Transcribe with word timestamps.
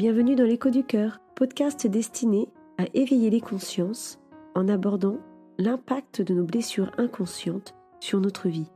Bienvenue 0.00 0.34
dans 0.34 0.44
l'écho 0.44 0.70
du 0.70 0.82
cœur, 0.82 1.20
podcast 1.36 1.86
destiné 1.86 2.48
à 2.78 2.86
éveiller 2.94 3.28
les 3.28 3.42
consciences 3.42 4.18
en 4.54 4.66
abordant 4.66 5.18
l'impact 5.58 6.22
de 6.22 6.32
nos 6.32 6.46
blessures 6.46 6.90
inconscientes 6.96 7.74
sur 8.00 8.18
notre 8.18 8.48
vie. 8.48 8.70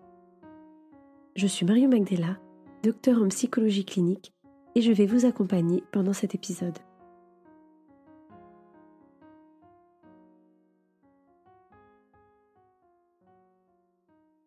Je 1.34 1.46
suis 1.46 1.64
Mario 1.64 1.88
Magdela, 1.88 2.38
docteur 2.82 3.22
en 3.22 3.28
psychologie 3.28 3.86
clinique, 3.86 4.34
et 4.74 4.82
je 4.82 4.92
vais 4.92 5.06
vous 5.06 5.24
accompagner 5.24 5.82
pendant 5.92 6.12
cet 6.12 6.34
épisode. 6.34 6.78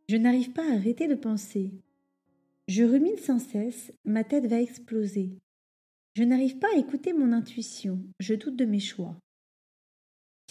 Je 0.10 0.18
n'arrive 0.18 0.52
pas 0.52 0.62
à 0.62 0.76
arrêter 0.76 1.08
de 1.08 1.16
penser. 1.16 1.72
Je 2.68 2.84
rumine 2.84 3.18
sans 3.18 3.40
cesse, 3.40 3.92
ma 4.06 4.24
tête 4.24 4.46
va 4.46 4.62
exploser. 4.62 5.40
Je 6.18 6.24
n'arrive 6.24 6.58
pas 6.58 6.74
à 6.74 6.80
écouter 6.80 7.14
mon 7.14 7.32
intuition, 7.32 8.00
je 8.20 8.34
doute 8.34 8.56
de 8.56 8.66
mes 8.66 8.80
choix. 8.80 9.16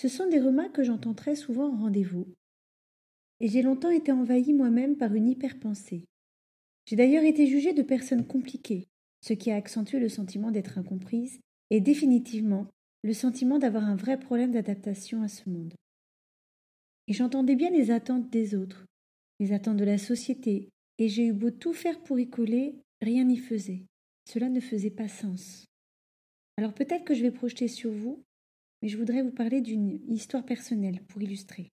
Ce 0.01 0.07
sont 0.07 0.29
des 0.29 0.38
remarques 0.38 0.77
que 0.77 0.84
j'entends 0.84 1.12
très 1.12 1.34
souvent 1.34 1.74
en 1.74 1.77
rendez-vous. 1.77 2.29
Et 3.41 3.48
j'ai 3.48 3.62
longtemps 3.62 3.91
été 3.91 4.12
envahie 4.12 4.52
moi-même 4.52 4.97
par 4.97 5.12
une 5.12 5.29
hyper-pensée. 5.29 6.05
J'ai 6.84 6.95
d'ailleurs 6.95 7.24
été 7.24 7.48
jugée 7.48 7.73
de 7.73 7.83
personne 7.83 8.24
compliquée, 8.24 8.87
ce 9.23 9.33
qui 9.33 9.51
a 9.51 9.57
accentué 9.57 9.98
le 9.98 10.09
sentiment 10.09 10.52
d'être 10.52 10.79
incomprise 10.79 11.41
et 11.71 11.80
définitivement 11.80 12.69
le 13.02 13.12
sentiment 13.12 13.59
d'avoir 13.59 13.87
un 13.87 13.96
vrai 13.96 14.21
problème 14.21 14.52
d'adaptation 14.52 15.23
à 15.23 15.29
ce 15.29 15.51
monde. 15.51 15.74
Et 17.09 17.12
j'entendais 17.12 17.57
bien 17.57 17.71
les 17.71 17.91
attentes 17.91 18.30
des 18.30 18.55
autres, 18.55 18.87
les 19.41 19.52
attentes 19.52 19.79
de 19.79 19.85
la 19.85 19.98
société, 19.98 20.69
et 20.98 21.09
j'ai 21.09 21.27
eu 21.27 21.33
beau 21.33 21.51
tout 21.51 21.73
faire 21.73 22.01
pour 22.05 22.21
y 22.21 22.30
coller, 22.30 22.77
rien 23.02 23.24
n'y 23.24 23.38
faisait. 23.38 23.83
Cela 24.27 24.48
ne 24.48 24.61
faisait 24.61 24.91
pas 24.91 25.09
sens. 25.09 25.66
Alors 26.57 26.75
peut-être 26.75 27.05
que 27.05 27.15
je 27.15 27.23
vais 27.23 27.30
projeter 27.30 27.69
sur 27.69 27.91
vous, 27.91 28.23
mais 28.83 28.89
je 28.89 28.99
voudrais 28.99 29.23
vous 29.23 29.30
parler 29.30 29.61
d'une 29.61 30.01
histoire 30.10 30.45
personnelle 30.45 31.02
pour 31.09 31.23
illustrer. 31.23 31.71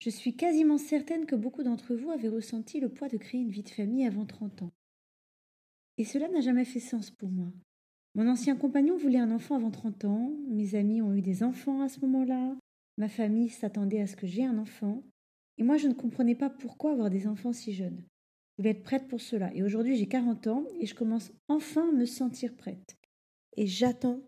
Je 0.00 0.10
suis 0.10 0.36
quasiment 0.36 0.78
certaine 0.78 1.26
que 1.26 1.34
beaucoup 1.34 1.62
d'entre 1.62 1.94
vous 1.94 2.10
avaient 2.10 2.28
ressenti 2.28 2.78
le 2.78 2.88
poids 2.88 3.08
de 3.08 3.16
créer 3.16 3.40
une 3.40 3.50
vie 3.50 3.64
de 3.64 3.68
famille 3.68 4.06
avant 4.06 4.26
30 4.26 4.62
ans. 4.62 4.72
Et 5.96 6.04
cela 6.04 6.28
n'a 6.28 6.40
jamais 6.40 6.64
fait 6.64 6.80
sens 6.80 7.10
pour 7.10 7.30
moi. 7.30 7.52
Mon 8.14 8.28
ancien 8.28 8.56
compagnon 8.56 8.96
voulait 8.96 9.18
un 9.18 9.32
enfant 9.32 9.56
avant 9.56 9.70
30 9.70 10.04
ans, 10.04 10.32
mes 10.48 10.74
amis 10.76 11.02
ont 11.02 11.14
eu 11.14 11.22
des 11.22 11.42
enfants 11.42 11.82
à 11.82 11.88
ce 11.88 12.00
moment-là, 12.00 12.56
ma 12.96 13.08
famille 13.08 13.48
s'attendait 13.48 14.00
à 14.00 14.06
ce 14.06 14.16
que 14.16 14.26
j'ai 14.26 14.44
un 14.44 14.58
enfant, 14.58 15.02
et 15.58 15.64
moi, 15.64 15.76
je 15.76 15.88
ne 15.88 15.94
comprenais 15.94 16.36
pas 16.36 16.50
pourquoi 16.50 16.92
avoir 16.92 17.10
des 17.10 17.26
enfants 17.26 17.52
si 17.52 17.72
jeunes. 17.72 18.04
Je 18.58 18.62
voulais 18.62 18.70
être 18.70 18.82
prête 18.82 19.06
pour 19.06 19.20
cela. 19.20 19.54
Et 19.54 19.62
aujourd'hui, 19.62 19.96
j'ai 19.96 20.08
40 20.08 20.48
ans 20.48 20.64
et 20.80 20.86
je 20.86 20.94
commence 20.94 21.30
enfin 21.46 21.88
à 21.88 21.92
me 21.92 22.06
sentir 22.06 22.54
prête. 22.56 22.96
Et 23.56 23.68
j'attends 23.68 24.20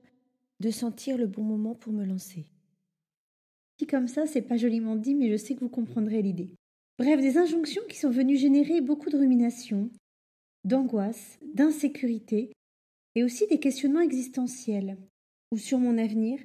de 0.61 0.71
sentir 0.71 1.19
le 1.19 1.27
bon 1.27 1.43
moment 1.43 1.75
pour 1.75 1.93
me 1.93 2.05
lancer. 2.05 2.47
Dit 3.79 3.87
comme 3.87 4.07
ça, 4.07 4.27
c'est 4.27 4.43
pas 4.43 4.57
joliment 4.57 4.95
dit, 4.95 5.15
mais 5.15 5.31
je 5.31 5.37
sais 5.37 5.55
que 5.55 5.61
vous 5.61 5.69
comprendrez 5.69 6.23
l'idée. 6.23 6.51
Bref, 6.99 7.21
des 7.21 7.39
injonctions 7.39 7.83
qui 7.89 7.99
sont 7.99 8.11
venues 8.11 8.37
générer 8.37 8.81
beaucoup 8.81 9.11
de 9.11 9.17
ruminations, 9.17 9.91
d'angoisse, 10.65 11.39
d'insécurité, 11.55 12.53
et 13.17 13.25
aussi 13.25 13.47
des 13.49 13.59
questionnements 13.59 14.01
existentiels, 14.01 14.97
ou 15.51 15.59
sur 15.59 15.79
mon 15.79 15.99
avenir, 15.99 16.39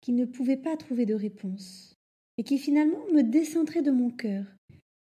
qui 0.00 0.12
ne 0.12 0.24
pouvaient 0.24 0.56
pas 0.56 0.76
trouver 0.76 1.06
de 1.06 1.14
réponse 1.14 1.94
et 2.38 2.44
qui 2.44 2.58
finalement 2.58 3.04
me 3.12 3.22
décentrait 3.22 3.82
de 3.82 3.90
mon 3.90 4.10
cœur. 4.10 4.44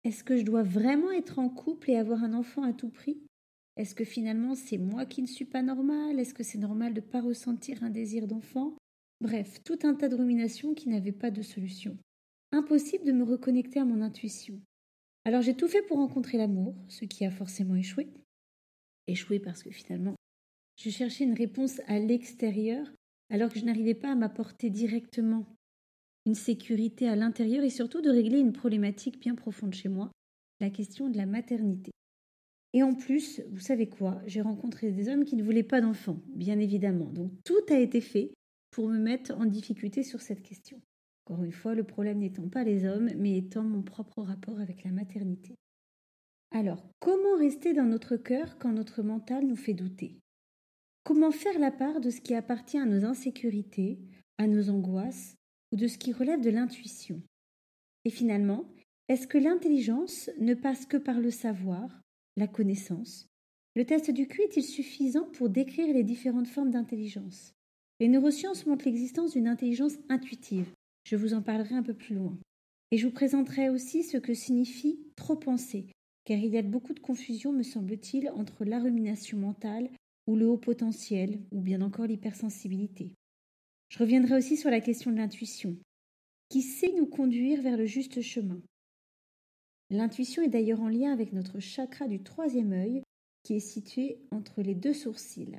Est-ce 0.04 0.24
que 0.24 0.36
je 0.36 0.44
dois 0.44 0.62
vraiment 0.62 1.10
être 1.10 1.38
en 1.38 1.48
couple 1.48 1.91
et 1.91 1.96
avoir 1.96 2.22
un 2.24 2.34
enfant 2.34 2.62
à 2.62 2.72
tout 2.72 2.88
prix? 2.88 3.20
Est-ce 3.77 3.94
que 3.94 4.05
finalement 4.05 4.55
c'est 4.55 4.78
moi 4.78 5.06
qui 5.06 5.22
ne 5.22 5.27
suis 5.27 5.44
pas 5.44 5.62
normale? 5.62 6.18
Est-ce 6.18 6.34
que 6.34 6.42
c'est 6.42 6.58
normal 6.58 6.94
de 6.94 7.00
ne 7.00 7.06
pas 7.06 7.20
ressentir 7.20 7.82
un 7.82 7.90
désir 7.90 8.27
d'enfant? 8.27 8.77
Bref, 9.20 9.62
tout 9.64 9.78
un 9.82 9.94
tas 9.94 10.08
de 10.08 10.16
ruminations 10.16 10.74
qui 10.74 10.88
n'avaient 10.88 11.12
pas 11.12 11.30
de 11.30 11.42
solution. 11.42 11.96
Impossible 12.52 13.05
de 13.05 13.12
me 13.12 13.24
reconnecter 13.24 13.80
à 13.80 13.84
mon 13.84 14.00
intuition. 14.00 14.60
Alors 15.24 15.42
j'ai 15.42 15.55
tout 15.55 15.68
fait 15.68 15.83
pour 15.83 15.98
rencontrer 15.98 16.39
l'amour, 16.39 16.74
ce 16.89 17.05
qui 17.05 17.24
a 17.24 17.30
forcément 17.30 17.74
échoué. 17.74 18.08
Échoué 19.06 19.40
parce 19.40 19.62
que 19.62 19.70
finalement, 19.70 20.14
je 20.77 20.90
cherchais 20.90 21.24
une 21.24 21.34
réponse 21.34 21.80
à 21.86 21.98
l'extérieur 21.98 22.90
alors 23.30 23.52
que 23.52 23.58
je 23.58 23.64
n'arrivais 23.64 23.94
pas 23.94 24.12
à 24.12 24.14
m'apporter 24.14 24.70
directement 24.70 25.44
une 26.28 26.34
sécurité 26.34 27.08
à 27.08 27.16
l'intérieur 27.16 27.64
et 27.64 27.70
surtout 27.70 28.02
de 28.02 28.11
régler 28.11 28.39
une 28.39 28.52
problématique 28.52 29.18
bien 29.18 29.34
profonde 29.34 29.72
chez 29.72 29.89
moi, 29.89 30.12
la 30.61 30.68
question 30.68 31.08
de 31.08 31.16
la 31.16 31.24
maternité. 31.24 31.90
Et 32.74 32.83
en 32.83 32.94
plus, 32.94 33.40
vous 33.50 33.61
savez 33.61 33.89
quoi, 33.89 34.20
j'ai 34.27 34.42
rencontré 34.42 34.92
des 34.92 35.08
hommes 35.08 35.24
qui 35.24 35.36
ne 35.36 35.42
voulaient 35.42 35.62
pas 35.62 35.80
d'enfants, 35.80 36.20
bien 36.34 36.58
évidemment. 36.58 37.06
Donc 37.06 37.33
tout 37.44 37.64
a 37.70 37.78
été 37.78 38.02
fait 38.02 38.34
pour 38.70 38.88
me 38.88 38.98
mettre 38.98 39.34
en 39.38 39.46
difficulté 39.46 40.02
sur 40.02 40.20
cette 40.20 40.42
question. 40.42 40.78
Encore 41.24 41.42
une 41.42 41.52
fois, 41.52 41.74
le 41.74 41.84
problème 41.84 42.18
n'étant 42.18 42.46
pas 42.46 42.62
les 42.62 42.84
hommes, 42.84 43.08
mais 43.17 43.38
étant 43.38 43.62
mon 43.62 43.83
propre 43.83 44.20
rapport 44.20 44.61
avec 44.61 44.84
la 44.84 44.90
maternité. 44.90 45.55
Alors, 46.50 46.84
comment 47.00 47.38
rester 47.38 47.72
dans 47.72 47.86
notre 47.86 48.18
cœur 48.18 48.58
quand 48.58 48.72
notre 48.72 49.02
mental 49.02 49.46
nous 49.46 49.56
fait 49.56 49.72
douter? 49.72 50.18
Comment 51.05 51.30
faire 51.30 51.58
la 51.58 51.70
part 51.70 52.00
de 52.02 52.11
ce 52.11 52.20
qui 52.20 52.34
appartient 52.34 52.78
à 52.78 52.84
nos 52.84 53.06
insécurités, 53.06 53.98
à 54.36 54.46
nos 54.46 54.68
angoisses, 54.68 55.37
ou 55.73 55.77
de 55.77 55.86
ce 55.86 55.98
qui 55.98 56.12
relève 56.12 56.40
de 56.40 56.51
l'intuition 56.51 57.20
Et 58.05 58.11
finalement, 58.11 58.64
est-ce 59.08 59.27
que 59.27 59.39
l'intelligence 59.39 60.30
ne 60.39 60.55
passe 60.55 60.86
que 60.86 60.96
par 60.96 61.20
le 61.20 61.30
savoir, 61.30 62.01
la 62.36 62.46
connaissance? 62.46 63.27
Le 63.74 63.84
test 63.84 64.11
du 64.11 64.27
QI 64.27 64.42
est-il 64.42 64.64
suffisant 64.64 65.29
pour 65.33 65.48
décrire 65.48 65.95
les 65.95 66.05
différentes 66.05 66.48
formes 66.48 66.70
d'intelligence? 66.70 67.55
Les 68.01 68.08
neurosciences 68.08 68.67
montrent 68.67 68.86
l'existence 68.86 69.33
d'une 69.33 69.48
intelligence 69.48 69.98
intuitive. 70.08 70.67
Je 71.05 71.17
vous 71.17 71.34
en 71.34 71.42
parlerai 71.42 71.74
un 71.74 71.83
peu 71.83 71.95
plus 71.95 72.14
loin. 72.14 72.39
Et 72.90 72.96
je 72.96 73.06
vous 73.06 73.12
présenterai 73.12 73.68
aussi 73.68 74.02
ce 74.02 74.17
que 74.17 74.35
signifie 74.35 74.98
trop 75.17 75.36
penser, 75.36 75.86
car 76.24 76.39
il 76.39 76.52
y 76.52 76.58
a 76.58 76.62
beaucoup 76.62 76.95
de 76.95 77.00
confusion, 77.00 77.52
me 77.52 77.62
semble-t-il, 77.62 78.30
entre 78.30 78.64
la 78.64 78.79
rumination 78.79 79.39
mentale 79.39 79.90
ou 80.27 80.36
le 80.36 80.46
haut 80.46 80.58
potentiel, 80.58 81.40
ou 81.52 81.61
bien 81.61 81.80
encore 81.80 82.06
l'hypersensibilité. 82.06 83.14
Je 83.88 83.98
reviendrai 83.98 84.36
aussi 84.36 84.56
sur 84.56 84.70
la 84.70 84.80
question 84.80 85.10
de 85.10 85.16
l'intuition, 85.16 85.76
qui 86.48 86.62
sait 86.62 86.92
nous 86.92 87.06
conduire 87.06 87.62
vers 87.62 87.76
le 87.76 87.86
juste 87.86 88.20
chemin? 88.20 88.60
L'intuition 89.90 90.42
est 90.42 90.48
d'ailleurs 90.48 90.80
en 90.80 90.88
lien 90.88 91.12
avec 91.12 91.32
notre 91.32 91.60
chakra 91.60 92.08
du 92.08 92.22
troisième 92.22 92.72
œil, 92.72 93.02
qui 93.42 93.54
est 93.54 93.60
situé 93.60 94.18
entre 94.30 94.60
les 94.60 94.74
deux 94.74 94.92
sourcils. 94.92 95.58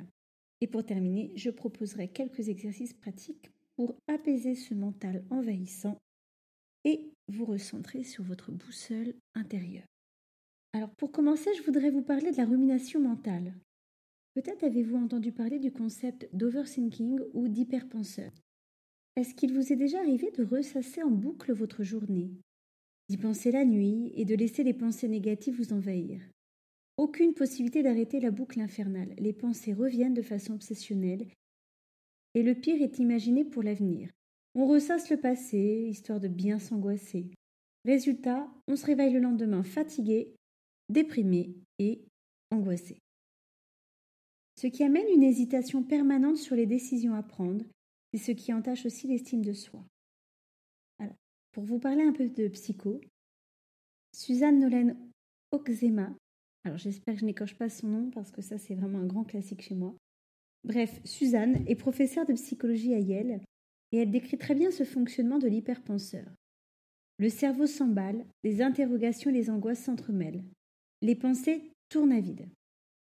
Et 0.62 0.67
pour 0.67 0.85
terminer, 0.85 1.31
je 1.35 1.50
proposerai 1.50 2.09
quelques 2.09 2.50
exercices 2.50 2.94
pratiques 2.94 3.50
pour 3.75 3.95
apaiser 4.07 4.56
ce 4.56 4.73
mental 4.73 5.23
envahissant 5.29 5.97
et 6.84 7.11
vous 7.29 7.46
recentrer 7.46 8.03
sur 8.03 8.23
votre 8.23 8.51
boussole 8.51 9.16
intérieure. 9.34 9.88
Alors 10.73 10.91
pour 10.91 11.11
commencer, 11.11 11.50
je 11.57 11.63
voudrais 11.63 11.90
vous 11.90 12.03
parler 12.03 12.31
de 12.31 12.38
la 12.38 12.46
rumination 12.46 13.00
mentale. 13.00 13.53
Peut-être 14.42 14.64
avez-vous 14.64 14.96
entendu 14.96 15.34
parler 15.34 15.60
du 15.60 15.70
concept 15.70 16.30
d'overthinking 16.32 17.20
ou 17.34 17.50
d'hyperpenseur. 17.50 18.32
Est-ce 19.18 19.36
qu'il 19.36 19.54
vous 19.54 19.74
est 19.74 19.76
déjà 19.76 20.00
arrivé 20.00 20.32
de 20.32 20.46
ressasser 20.46 21.04
en 21.04 21.12
boucle 21.12 21.52
votre 21.52 21.84
journée, 21.84 22.32
d'y 23.10 23.18
penser 23.18 23.52
la 23.52 23.66
nuit 23.66 24.14
et 24.16 24.24
de 24.24 24.36
laisser 24.36 24.64
les 24.64 24.74
pensées 24.74 25.10
négatives 25.10 25.58
vous 25.58 25.74
envahir? 25.74 26.22
Aucune 26.96 27.34
possibilité 27.34 27.84
d'arrêter 27.84 28.22
la 28.22 28.32
boucle 28.32 28.62
infernale. 28.62 29.14
Les 29.18 29.34
pensées 29.34 29.74
reviennent 29.74 30.14
de 30.14 30.22
façon 30.22 30.54
obsessionnelle 30.54 31.28
et 32.34 32.42
le 32.42 32.56
pire 32.56 32.82
est 32.82 32.98
imaginé 32.98 33.44
pour 33.44 33.62
l'avenir. 33.62 34.10
On 34.56 34.68
ressasse 34.68 35.10
le 35.10 35.18
passé, 35.18 35.86
histoire 35.90 36.22
de 36.22 36.30
bien 36.30 36.60
s'angoisser. 36.60 37.30
Résultat, 37.84 38.50
on 38.70 38.78
se 38.78 38.86
réveille 38.86 39.12
le 39.12 39.20
lendemain 39.20 39.64
fatigué, 39.64 40.34
déprimé 40.88 41.58
et 41.78 42.06
angoissé 42.52 43.02
ce 44.59 44.68
qui 44.68 44.84
amène 44.84 45.08
une 45.08 45.24
hésitation 45.24 45.84
permanente 45.84 46.36
sur 46.36 46.53
les 46.53 46.66
décisions 46.66 47.14
à 47.14 47.23
prendre, 47.23 47.64
et 48.11 48.17
ce 48.17 48.34
qui 48.34 48.52
entache 48.52 48.85
aussi 48.85 49.08
l'estime 49.08 49.41
de 49.41 49.53
soi. 49.53 49.82
Pour 51.53 51.64
vous 51.64 51.79
parler 51.79 52.03
un 52.03 52.11
peu 52.11 52.28
de 52.28 52.50
psycho, 52.50 53.00
Suzanne 54.14 54.59
Nolen 54.59 54.97
Oxema, 55.52 56.14
alors 56.66 56.78
j'espère 56.78 57.14
que 57.14 57.22
je 57.22 57.26
n'écorche 57.26 57.56
pas 57.56 57.70
son 57.70 57.88
nom 57.88 58.09
parce 58.11 58.32
que 58.32 58.41
ça 58.41 58.58
c'est 58.58 58.76
vraiment 58.76 59.00
un 59.00 59.06
grand 59.06 59.23
classique 59.23 59.61
chez 59.61 59.76
moi. 59.76 59.96
Bref, 60.66 61.00
Suzanne 61.06 61.64
est 61.66 61.76
professeure 61.76 62.26
de 62.26 62.34
psychologie 62.34 62.94
à 62.94 63.00
Yale 63.00 63.40
et 63.94 64.00
elle 64.00 64.11
décrit 64.11 64.38
très 64.38 64.56
bien 64.56 64.72
ce 64.72 64.84
fonctionnement 64.84 65.40
de 65.40 65.47
l'hyperpenseur. 65.47 66.26
Le 67.17 67.29
cerveau 67.29 67.66
s'emballe, 67.66 68.26
les 68.44 68.61
interrogations 68.61 69.29
et 69.29 69.34
les 69.34 69.50
angoisses 69.50 69.84
s'entremêlent. 69.84 70.44
Les 71.02 71.16
pensées 71.16 71.72
tournent 71.88 72.11
à 72.11 72.20
vide. 72.20 72.46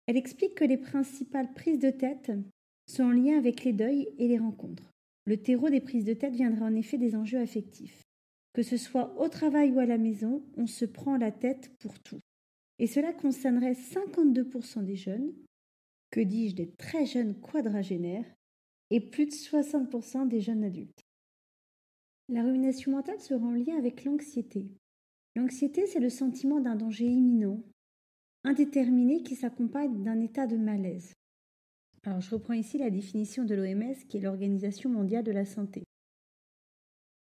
Elle 0.09 0.17
explique 0.17 0.55
que 0.55 0.65
les 0.65 0.77
principales 0.77 1.53
prises 1.53 1.77
de 1.77 1.91
tête 1.91 2.31
sont 2.87 3.03
en 3.03 3.11
lien 3.11 3.37
avec 3.37 3.63
les 3.63 3.73
deuils 3.73 4.09
et 4.17 4.27
les 4.27 4.39
rencontres. 4.39 4.91
Le 5.25 5.37
terreau 5.37 5.69
des 5.69 5.81
prises 5.81 6.03
de 6.03 6.15
tête 6.15 6.33
viendra 6.33 6.65
en 6.65 6.73
effet 6.73 6.97
des 6.97 7.15
enjeux 7.15 7.37
affectifs. 7.37 8.01
Que 8.53 8.63
ce 8.63 8.75
soit 8.75 9.15
au 9.21 9.29
travail 9.29 9.71
ou 9.71 9.77
à 9.77 9.85
la 9.85 9.99
maison, 9.99 10.43
on 10.57 10.65
se 10.65 10.85
prend 10.85 11.15
la 11.15 11.31
tête 11.31 11.71
pour 11.77 11.99
tout. 11.99 12.19
Et 12.79 12.87
cela 12.87 13.13
concernerait 13.13 13.73
52% 13.73 14.83
des 14.83 14.95
jeunes, 14.95 15.31
que 16.09 16.21
dis-je 16.21 16.55
des 16.55 16.71
très 16.71 17.05
jeunes 17.05 17.39
quadragénaires, 17.39 18.25
et 18.89 19.01
plus 19.01 19.27
de 19.27 19.31
60% 19.31 20.27
des 20.27 20.41
jeunes 20.41 20.63
adultes. 20.63 21.03
La 22.29 22.41
rumination 22.41 22.93
mentale 22.93 23.19
sera 23.19 23.45
en 23.45 23.51
lien 23.51 23.77
avec 23.77 24.05
l'anxiété. 24.05 24.71
L'anxiété, 25.35 25.85
c'est 25.85 25.99
le 25.99 26.09
sentiment 26.09 26.59
d'un 26.59 26.75
danger 26.75 27.05
imminent, 27.05 27.61
indéterminé 28.43 29.23
qui 29.23 29.35
s'accompagne 29.35 30.03
d'un 30.03 30.19
état 30.19 30.47
de 30.47 30.57
malaise. 30.57 31.13
Alors 32.03 32.21
je 32.21 32.31
reprends 32.31 32.53
ici 32.53 32.77
la 32.77 32.89
définition 32.89 33.43
de 33.43 33.55
l'OMS 33.55 33.95
qui 34.07 34.17
est 34.17 34.21
l'Organisation 34.21 34.89
mondiale 34.89 35.23
de 35.23 35.31
la 35.31 35.45
santé. 35.45 35.83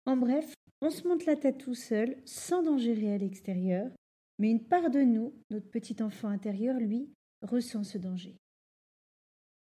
En 0.05 0.15
bref, 0.17 0.53
on 0.81 0.89
se 0.89 1.07
monte 1.07 1.25
la 1.25 1.35
tête 1.35 1.57
tout 1.57 1.75
seul, 1.75 2.17
sans 2.25 2.63
danger 2.63 2.93
réel 2.93 3.23
extérieur, 3.23 3.91
mais 4.37 4.49
une 4.49 4.63
part 4.63 4.89
de 4.89 5.01
nous, 5.01 5.33
notre 5.49 5.69
petit 5.69 6.01
enfant 6.01 6.29
intérieur, 6.29 6.79
lui, 6.79 7.09
ressent 7.41 7.83
ce 7.83 7.97
danger. 7.97 8.37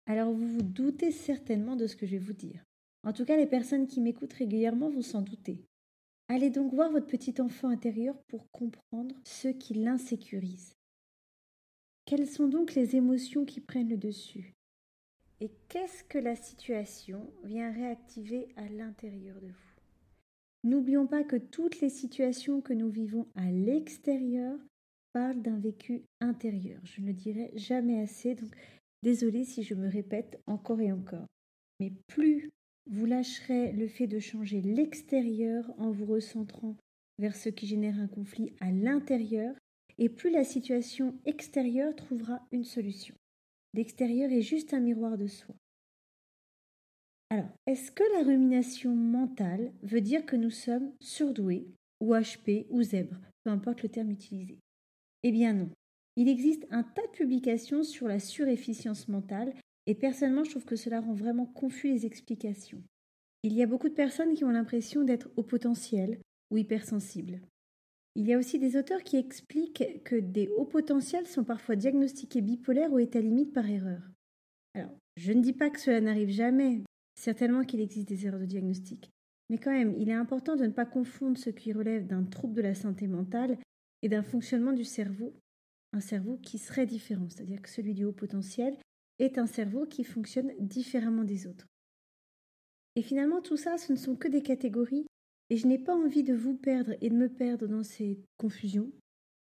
Alors 0.06 0.32
vous 0.32 0.48
vous 0.48 0.62
doutez 0.62 1.10
certainement 1.10 1.76
de 1.76 1.86
ce 1.86 1.96
que 1.96 2.06
je 2.06 2.12
vais 2.12 2.18
vous 2.18 2.32
dire. 2.32 2.62
En 3.04 3.12
tout 3.12 3.24
cas, 3.24 3.36
les 3.36 3.46
personnes 3.46 3.86
qui 3.86 4.00
m'écoutent 4.00 4.32
régulièrement 4.32 4.90
vont 4.90 5.02
s'en 5.02 5.22
douter. 5.22 5.64
Allez 6.28 6.50
donc 6.50 6.72
voir 6.72 6.90
votre 6.90 7.06
petit 7.06 7.34
enfant 7.40 7.68
intérieur 7.68 8.16
pour 8.28 8.50
comprendre 8.50 9.14
ce 9.24 9.48
qui 9.48 9.74
l'insécurise. 9.74 10.73
Quelles 12.06 12.26
sont 12.26 12.48
donc 12.48 12.74
les 12.74 12.96
émotions 12.96 13.44
qui 13.44 13.60
prennent 13.60 13.88
le 13.88 13.96
dessus? 13.96 14.52
Et 15.40 15.50
qu'est-ce 15.68 16.04
que 16.04 16.18
la 16.18 16.36
situation 16.36 17.32
vient 17.44 17.72
réactiver 17.72 18.48
à 18.56 18.68
l'intérieur 18.68 19.40
de 19.40 19.48
vous? 19.48 19.74
N'oublions 20.64 21.06
pas 21.06 21.24
que 21.24 21.36
toutes 21.36 21.80
les 21.80 21.90
situations 21.90 22.60
que 22.60 22.72
nous 22.72 22.90
vivons 22.90 23.26
à 23.34 23.50
l'extérieur 23.50 24.58
parlent 25.12 25.42
d'un 25.42 25.58
vécu 25.58 26.02
intérieur. 26.20 26.80
Je 26.84 27.00
ne 27.00 27.12
dirai 27.12 27.52
jamais 27.54 28.00
assez, 28.00 28.34
donc 28.34 28.54
désolé 29.02 29.44
si 29.44 29.62
je 29.62 29.74
me 29.74 29.88
répète 29.88 30.40
encore 30.46 30.80
et 30.80 30.92
encore. 30.92 31.26
Mais 31.80 31.92
plus 32.06 32.50
vous 32.90 33.06
lâcherez 33.06 33.72
le 33.72 33.88
fait 33.88 34.06
de 34.06 34.18
changer 34.18 34.60
l'extérieur 34.60 35.72
en 35.78 35.90
vous 35.90 36.04
recentrant 36.04 36.76
vers 37.18 37.34
ce 37.34 37.48
qui 37.48 37.66
génère 37.66 37.98
un 37.98 38.08
conflit 38.08 38.52
à 38.60 38.70
l'intérieur, 38.70 39.54
et 39.98 40.08
plus 40.08 40.30
la 40.30 40.44
situation 40.44 41.18
extérieure 41.24 41.94
trouvera 41.94 42.46
une 42.52 42.64
solution. 42.64 43.14
L'extérieur 43.74 44.30
est 44.30 44.42
juste 44.42 44.74
un 44.74 44.80
miroir 44.80 45.18
de 45.18 45.26
soi. 45.26 45.54
Alors, 47.30 47.48
est-ce 47.66 47.90
que 47.90 48.04
la 48.16 48.22
rumination 48.22 48.94
mentale 48.94 49.72
veut 49.82 50.00
dire 50.00 50.24
que 50.24 50.36
nous 50.36 50.50
sommes 50.50 50.92
surdoués, 51.00 51.66
ou 52.00 52.14
HP, 52.14 52.66
ou 52.70 52.82
zèbres, 52.82 53.20
peu 53.42 53.50
importe 53.50 53.82
le 53.82 53.88
terme 53.88 54.10
utilisé? 54.10 54.58
Eh 55.22 55.32
bien 55.32 55.52
non. 55.52 55.70
Il 56.16 56.28
existe 56.28 56.66
un 56.70 56.84
tas 56.84 57.06
de 57.06 57.12
publications 57.12 57.82
sur 57.82 58.06
la 58.06 58.20
surefficience 58.20 59.08
mentale, 59.08 59.52
et 59.86 59.94
personnellement 59.94 60.44
je 60.44 60.50
trouve 60.50 60.64
que 60.64 60.76
cela 60.76 61.00
rend 61.00 61.14
vraiment 61.14 61.46
confus 61.46 61.88
les 61.88 62.06
explications. 62.06 62.82
Il 63.42 63.52
y 63.52 63.62
a 63.62 63.66
beaucoup 63.66 63.88
de 63.88 63.94
personnes 63.94 64.34
qui 64.34 64.44
ont 64.44 64.50
l'impression 64.50 65.02
d'être 65.02 65.28
au 65.36 65.42
potentiel 65.42 66.20
ou 66.50 66.56
hypersensibles. 66.56 67.40
Il 68.16 68.26
y 68.26 68.32
a 68.32 68.38
aussi 68.38 68.58
des 68.58 68.76
auteurs 68.76 69.02
qui 69.02 69.16
expliquent 69.16 70.02
que 70.04 70.14
des 70.14 70.48
hauts 70.48 70.64
potentiels 70.64 71.26
sont 71.26 71.42
parfois 71.42 71.74
diagnostiqués 71.74 72.42
bipolaires 72.42 72.92
ou 72.92 73.00
état 73.00 73.20
limite 73.20 73.52
par 73.52 73.68
erreur. 73.68 74.02
Alors, 74.74 74.96
je 75.16 75.32
ne 75.32 75.42
dis 75.42 75.52
pas 75.52 75.70
que 75.70 75.80
cela 75.80 76.00
n'arrive 76.00 76.30
jamais, 76.30 76.82
certainement 77.16 77.64
qu'il 77.64 77.80
existe 77.80 78.08
des 78.08 78.26
erreurs 78.26 78.40
de 78.40 78.46
diagnostic, 78.46 79.10
mais 79.50 79.58
quand 79.58 79.72
même, 79.72 79.94
il 79.98 80.10
est 80.10 80.14
important 80.14 80.56
de 80.56 80.64
ne 80.64 80.72
pas 80.72 80.86
confondre 80.86 81.38
ce 81.38 81.50
qui 81.50 81.72
relève 81.72 82.06
d'un 82.06 82.24
trouble 82.24 82.54
de 82.54 82.62
la 82.62 82.74
santé 82.74 83.06
mentale 83.08 83.58
et 84.02 84.08
d'un 84.08 84.22
fonctionnement 84.22 84.72
du 84.72 84.84
cerveau, 84.84 85.34
un 85.92 86.00
cerveau 86.00 86.38
qui 86.38 86.58
serait 86.58 86.86
différent, 86.86 87.28
c'est-à-dire 87.28 87.62
que 87.62 87.68
celui 87.68 87.94
du 87.94 88.04
haut 88.04 88.12
potentiel 88.12 88.76
est 89.18 89.38
un 89.38 89.46
cerveau 89.46 89.86
qui 89.86 90.04
fonctionne 90.04 90.52
différemment 90.58 91.24
des 91.24 91.46
autres. 91.46 91.66
Et 92.96 93.02
finalement, 93.02 93.40
tout 93.40 93.56
ça, 93.56 93.76
ce 93.76 93.92
ne 93.92 93.98
sont 93.98 94.16
que 94.16 94.28
des 94.28 94.42
catégories 94.42 95.06
et 95.50 95.56
je 95.56 95.66
n'ai 95.66 95.78
pas 95.78 95.94
envie 95.94 96.22
de 96.22 96.34
vous 96.34 96.54
perdre 96.54 96.94
et 97.00 97.10
de 97.10 97.14
me 97.14 97.28
perdre 97.28 97.66
dans 97.66 97.82
ces 97.82 98.18
confusions. 98.38 98.90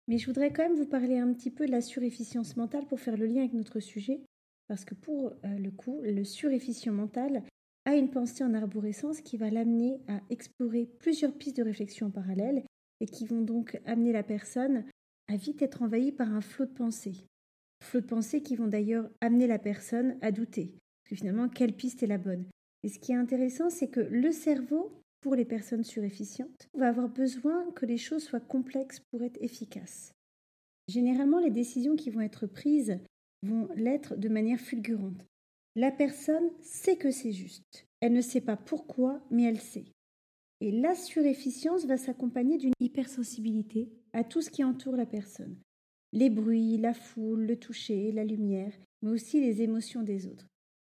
Mais 0.07 0.18
je 0.18 0.25
voudrais 0.25 0.51
quand 0.51 0.63
même 0.63 0.77
vous 0.77 0.88
parler 0.88 1.18
un 1.18 1.33
petit 1.33 1.51
peu 1.51 1.65
de 1.65 1.71
la 1.71 1.81
surefficience 1.81 2.57
mentale 2.57 2.88
pour 2.88 3.00
faire 3.00 3.18
le 3.18 3.25
lien 3.25 3.41
avec 3.41 3.53
notre 3.53 3.80
sujet, 3.80 4.21
parce 4.68 4.86
que 4.86 4.95
pour 4.95 5.27
euh, 5.27 5.57
le 5.57 5.71
coup, 5.71 6.00
le 6.03 6.24
surefficient 6.24 6.94
mental 6.94 7.44
a 7.86 7.95
une 7.95 8.09
pensée 8.09 8.44
en 8.44 8.53
arborescence 8.53 9.21
qui 9.21 9.38
va 9.38 9.50
l'amener 9.50 10.00
à 10.07 10.21
explorer 10.30 10.88
plusieurs 11.00 11.33
pistes 11.33 11.57
de 11.57 11.63
réflexion 11.63 12.07
en 12.07 12.12
parallèle 12.12 12.63
et 13.01 13.06
qui 13.06 13.25
vont 13.25 13.41
donc 13.41 13.80
amener 13.86 14.12
la 14.12 14.24
personne 14.24 14.83
à 15.27 15.36
vite 15.36 15.62
être 15.62 15.81
envahie 15.81 16.12
par 16.12 16.33
un 16.33 16.41
flot 16.41 16.65
de 16.65 16.74
pensées. 16.74 17.25
Flot 17.83 18.01
de 18.01 18.06
pensées 18.06 18.41
qui 18.41 18.56
vont 18.56 18.68
d'ailleurs 18.68 19.09
amener 19.21 19.47
la 19.47 19.59
personne 19.59 20.18
à 20.21 20.31
douter, 20.31 20.74
parce 21.03 21.12
que 21.12 21.15
finalement, 21.15 21.50
quelle 21.50 21.74
piste 21.74 22.03
est 22.03 22.07
la 22.07 22.18
bonne? 22.18 22.45
Et 22.83 22.89
ce 22.89 23.00
qui 23.00 23.12
est 23.12 23.15
intéressant, 23.15 23.69
c'est 23.69 23.89
que 23.89 24.00
le 24.00 24.31
cerveau 24.31 24.91
pour 25.21 25.36
les 25.36 25.45
personnes 25.45 25.83
surefficientes, 25.83 26.69
on 26.74 26.80
va 26.80 26.88
avoir 26.88 27.10
besoin 27.10 27.71
que 27.71 27.86
les 27.86 27.98
choses 27.98 28.24
soient 28.24 28.39
complexes 28.39 29.00
pour 29.12 29.21
être 29.24 29.38
efficaces. 29.42 30.13
Généralement, 30.88 31.39
les 31.39 31.51
décisions 31.51 31.95
qui 31.95 32.10
vont 32.10 32.21
être 32.21 32.48
prises 32.48 33.00
vont 33.44 33.69
l'être 33.75 34.16
de 34.16 34.30
manière 34.30 34.60
fulgurante. 34.60 35.25
La 35.75 35.92
personne 35.92 36.50
sait 36.62 36.98
que 36.98 37.12
c'est 37.12 37.31
juste. 37.31 37.86
Elle 38.01 38.13
ne 38.13 38.21
sait 38.21 38.42
pas 38.42 38.57
pourquoi, 38.57 39.21
mais 39.30 39.44
elle 39.44 39.60
sait. 39.60 39.86
Et 40.62 40.71
la 40.71 40.95
surefficience 40.95 41.86
va 41.86 41.98
s'accompagner 41.98 42.57
d'une 42.57 42.74
hypersensibilité 42.80 43.89
à 44.13 44.24
tout 44.24 44.42
ce 44.42 44.50
qui 44.50 44.63
entoure 44.63 44.95
la 44.95 45.06
personne. 45.06 45.57
Les 46.12 46.30
bruits, 46.30 46.77
la 46.77 46.94
foule, 46.94 47.45
le 47.45 47.57
toucher, 47.57 48.12
la 48.12 48.25
lumière, 48.25 48.74
mais 49.01 49.12
aussi 49.12 49.39
les 49.39 49.62
émotions 49.62 50.01
des 50.01 50.27
autres. 50.27 50.49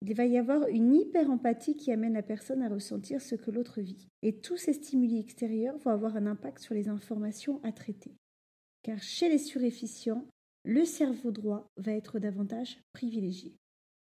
Il 0.07 0.15
va 0.15 0.27
y 0.27 0.37
avoir 0.37 0.69
une 0.69 0.95
hyper-empathie 0.95 1.77
qui 1.77 1.91
amène 1.91 2.13
la 2.13 2.23
personne 2.23 2.61
à 2.61 2.69
ressentir 2.69 3.23
ce 3.23 3.37
que 3.37 3.51
l'autre 3.51 3.81
vit. 3.81 4.07
Et 4.21 4.37
tous 4.37 4.59
ces 4.59 4.75
stimuli 4.75 5.19
extérieurs 5.19 5.79
vont 5.79 5.93
avoir 5.93 6.15
un 6.17 6.27
impact 6.27 6.59
sur 6.59 6.75
les 6.75 6.91
informations 6.91 7.59
à 7.63 7.73
traiter. 7.73 8.13
Car 8.83 9.03
chez 9.03 9.31
les 9.31 9.39
surefficients, 9.39 10.27
le 10.67 10.85
cerveau 10.85 11.31
droit 11.31 11.71
va 11.79 11.93
être 11.93 12.19
davantage 12.19 12.79
privilégié. 12.93 13.55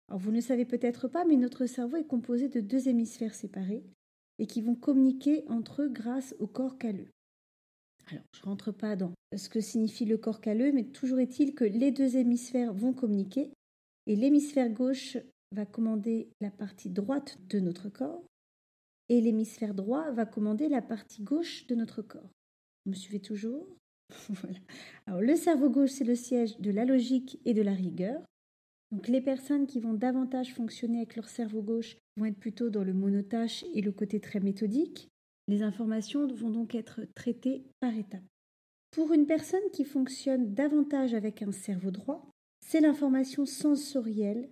Alors 0.07 0.21
vous 0.21 0.31
ne 0.31 0.39
savez 0.39 0.63
peut-être 0.63 1.09
pas, 1.09 1.25
mais 1.25 1.35
notre 1.35 1.65
cerveau 1.65 1.97
est 1.97 2.07
composé 2.07 2.47
de 2.47 2.61
deux 2.61 2.87
hémisphères 2.87 3.35
séparés 3.35 3.83
et 4.39 4.47
qui 4.47 4.61
vont 4.61 4.75
communiquer 4.75 5.43
entre 5.49 5.81
eux 5.81 5.89
grâce 5.89 6.33
au 6.39 6.47
corps 6.47 6.77
calleux. 6.77 7.09
Alors, 8.07 8.23
je 8.33 8.39
ne 8.39 8.45
rentre 8.45 8.71
pas 8.71 8.95
dans 8.95 9.11
ce 9.35 9.49
que 9.49 9.59
signifie 9.59 10.05
le 10.05 10.17
corps 10.17 10.39
calleux, 10.39 10.71
mais 10.71 10.85
toujours 10.85 11.19
est-il 11.19 11.53
que 11.53 11.65
les 11.65 11.91
deux 11.91 12.15
hémisphères 12.15 12.73
vont 12.73 12.93
communiquer 12.93 13.51
et 14.07 14.15
l'hémisphère 14.15 14.69
gauche 14.69 15.17
va 15.51 15.65
commander 15.65 16.29
la 16.39 16.51
partie 16.51 16.89
droite 16.89 17.37
de 17.49 17.59
notre 17.59 17.89
corps 17.89 18.23
et 19.09 19.19
l'hémisphère 19.19 19.73
droit 19.73 20.09
va 20.11 20.25
commander 20.25 20.69
la 20.69 20.81
partie 20.81 21.21
gauche 21.21 21.67
de 21.67 21.75
notre 21.75 22.01
corps. 22.01 22.29
Vous 22.85 22.91
me 22.91 22.95
suivez 22.95 23.19
toujours? 23.19 23.67
Voilà. 24.29 24.59
Alors 25.07 25.21
le 25.21 25.35
cerveau 25.35 25.69
gauche, 25.69 25.91
c'est 25.91 26.03
le 26.03 26.15
siège 26.15 26.59
de 26.59 26.71
la 26.71 26.85
logique 26.85 27.39
et 27.45 27.53
de 27.53 27.61
la 27.61 27.73
rigueur. 27.73 28.21
Donc 28.91 29.07
les 29.07 29.21
personnes 29.21 29.67
qui 29.67 29.79
vont 29.79 29.93
davantage 29.93 30.53
fonctionner 30.53 30.97
avec 30.97 31.15
leur 31.15 31.29
cerveau 31.29 31.61
gauche 31.61 31.95
vont 32.17 32.25
être 32.25 32.39
plutôt 32.39 32.69
dans 32.69 32.83
le 32.83 32.93
monotâche 32.93 33.63
et 33.73 33.81
le 33.81 33.91
côté 33.91 34.19
très 34.19 34.41
méthodique. 34.41 35.07
Les 35.47 35.63
informations 35.63 36.27
vont 36.27 36.49
donc 36.49 36.75
être 36.75 37.01
traitées 37.15 37.63
par 37.79 37.95
étapes. 37.95 38.21
Pour 38.91 39.13
une 39.13 39.25
personne 39.25 39.69
qui 39.71 39.85
fonctionne 39.85 40.53
davantage 40.53 41.13
avec 41.13 41.41
un 41.41 41.53
cerveau 41.53 41.91
droit, 41.91 42.29
c'est 42.59 42.81
l'information 42.81 43.45
sensorielle 43.45 44.49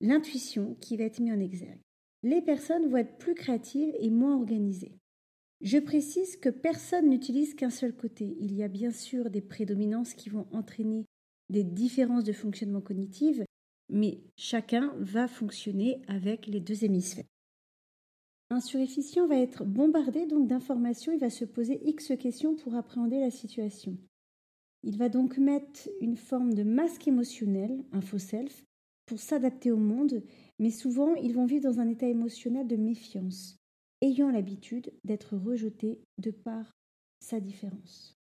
l'intuition 0.00 0.76
qui 0.80 0.96
va 0.96 1.04
être 1.04 1.20
mise 1.20 1.32
en 1.32 1.40
exergue. 1.40 1.80
Les 2.22 2.42
personnes 2.42 2.88
vont 2.88 2.98
être 2.98 3.18
plus 3.18 3.34
créatives 3.34 3.94
et 3.98 4.10
moins 4.10 4.36
organisées. 4.36 4.98
Je 5.60 5.78
précise 5.78 6.36
que 6.36 6.48
personne 6.48 7.08
n'utilise 7.08 7.54
qu'un 7.54 7.70
seul 7.70 7.94
côté. 7.94 8.36
Il 8.40 8.54
y 8.54 8.62
a 8.62 8.68
bien 8.68 8.90
sûr 8.90 9.30
des 9.30 9.40
prédominances 9.40 10.14
qui 10.14 10.28
vont 10.28 10.46
entraîner 10.52 11.06
des 11.48 11.64
différences 11.64 12.24
de 12.24 12.32
fonctionnement 12.32 12.80
cognitive, 12.80 13.44
mais 13.88 14.20
chacun 14.36 14.92
va 14.98 15.28
fonctionner 15.28 16.02
avec 16.08 16.46
les 16.46 16.60
deux 16.60 16.84
hémisphères. 16.84 17.24
Un 18.50 18.60
surefficient 18.60 19.26
va 19.26 19.36
être 19.36 19.64
bombardé 19.64 20.26
donc 20.26 20.46
d'informations, 20.46 21.12
il 21.12 21.18
va 21.18 21.30
se 21.30 21.44
poser 21.44 21.80
X 21.88 22.12
questions 22.18 22.54
pour 22.54 22.74
appréhender 22.74 23.18
la 23.18 23.30
situation. 23.30 23.96
Il 24.82 24.98
va 24.98 25.08
donc 25.08 25.38
mettre 25.38 25.88
une 26.00 26.16
forme 26.16 26.54
de 26.54 26.62
masque 26.62 27.08
émotionnel, 27.08 27.84
un 27.92 28.00
faux 28.00 28.18
self, 28.18 28.64
pour 29.06 29.20
s'adapter 29.20 29.70
au 29.70 29.76
monde, 29.76 30.22
mais 30.58 30.70
souvent 30.70 31.14
ils 31.14 31.34
vont 31.34 31.46
vivre 31.46 31.64
dans 31.64 31.80
un 31.80 31.88
état 31.88 32.08
émotionnel 32.08 32.66
de 32.66 32.76
méfiance, 32.76 33.56
ayant 34.02 34.30
l'habitude 34.30 34.92
d'être 35.04 35.36
rejetés 35.36 36.00
de 36.18 36.30
par 36.30 36.72
sa 37.20 37.40
différence. 37.40 38.16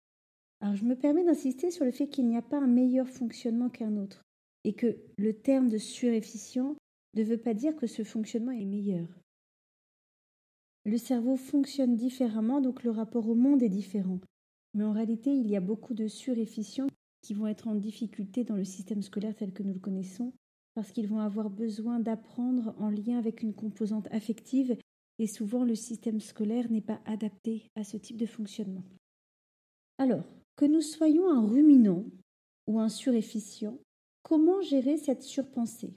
Alors 0.60 0.76
je 0.76 0.84
me 0.84 0.96
permets 0.96 1.24
d'insister 1.24 1.70
sur 1.70 1.84
le 1.84 1.90
fait 1.90 2.08
qu'il 2.08 2.26
n'y 2.26 2.36
a 2.36 2.42
pas 2.42 2.58
un 2.58 2.66
meilleur 2.66 3.08
fonctionnement 3.08 3.70
qu'un 3.70 3.96
autre, 3.96 4.22
et 4.64 4.74
que 4.74 4.96
le 5.18 5.34
terme 5.34 5.68
de 5.68 5.78
surefficient 5.78 6.76
ne 7.14 7.22
veut 7.22 7.38
pas 7.38 7.54
dire 7.54 7.76
que 7.76 7.86
ce 7.86 8.02
fonctionnement 8.02 8.52
est 8.52 8.64
meilleur. 8.64 9.06
Le 10.84 10.98
cerveau 10.98 11.36
fonctionne 11.36 11.96
différemment, 11.96 12.60
donc 12.60 12.82
le 12.82 12.90
rapport 12.90 13.28
au 13.28 13.34
monde 13.34 13.62
est 13.62 13.70
différent. 13.70 14.20
Mais 14.74 14.84
en 14.84 14.92
réalité, 14.92 15.30
il 15.30 15.48
y 15.48 15.56
a 15.56 15.60
beaucoup 15.60 15.94
de 15.94 16.08
surefficients 16.08 16.88
qui 17.22 17.32
vont 17.32 17.46
être 17.46 17.68
en 17.68 17.74
difficulté 17.74 18.44
dans 18.44 18.56
le 18.56 18.64
système 18.64 19.00
scolaire 19.00 19.34
tel 19.34 19.52
que 19.52 19.62
nous 19.62 19.72
le 19.72 19.80
connaissons, 19.80 20.32
parce 20.74 20.90
qu'ils 20.92 21.08
vont 21.08 21.20
avoir 21.20 21.50
besoin 21.50 22.00
d'apprendre 22.00 22.74
en 22.78 22.90
lien 22.90 23.18
avec 23.18 23.42
une 23.42 23.54
composante 23.54 24.08
affective 24.10 24.76
et 25.18 25.26
souvent 25.26 25.64
le 25.64 25.74
système 25.74 26.20
scolaire 26.20 26.70
n'est 26.70 26.80
pas 26.80 27.00
adapté 27.04 27.70
à 27.76 27.84
ce 27.84 27.96
type 27.96 28.16
de 28.16 28.26
fonctionnement. 28.26 28.82
Alors, 29.98 30.24
que 30.56 30.64
nous 30.64 30.80
soyons 30.80 31.30
un 31.30 31.46
ruminant 31.46 32.04
ou 32.66 32.80
un 32.80 32.88
surefficient, 32.88 33.78
comment 34.22 34.60
gérer 34.62 34.96
cette 34.96 35.22
surpensée 35.22 35.94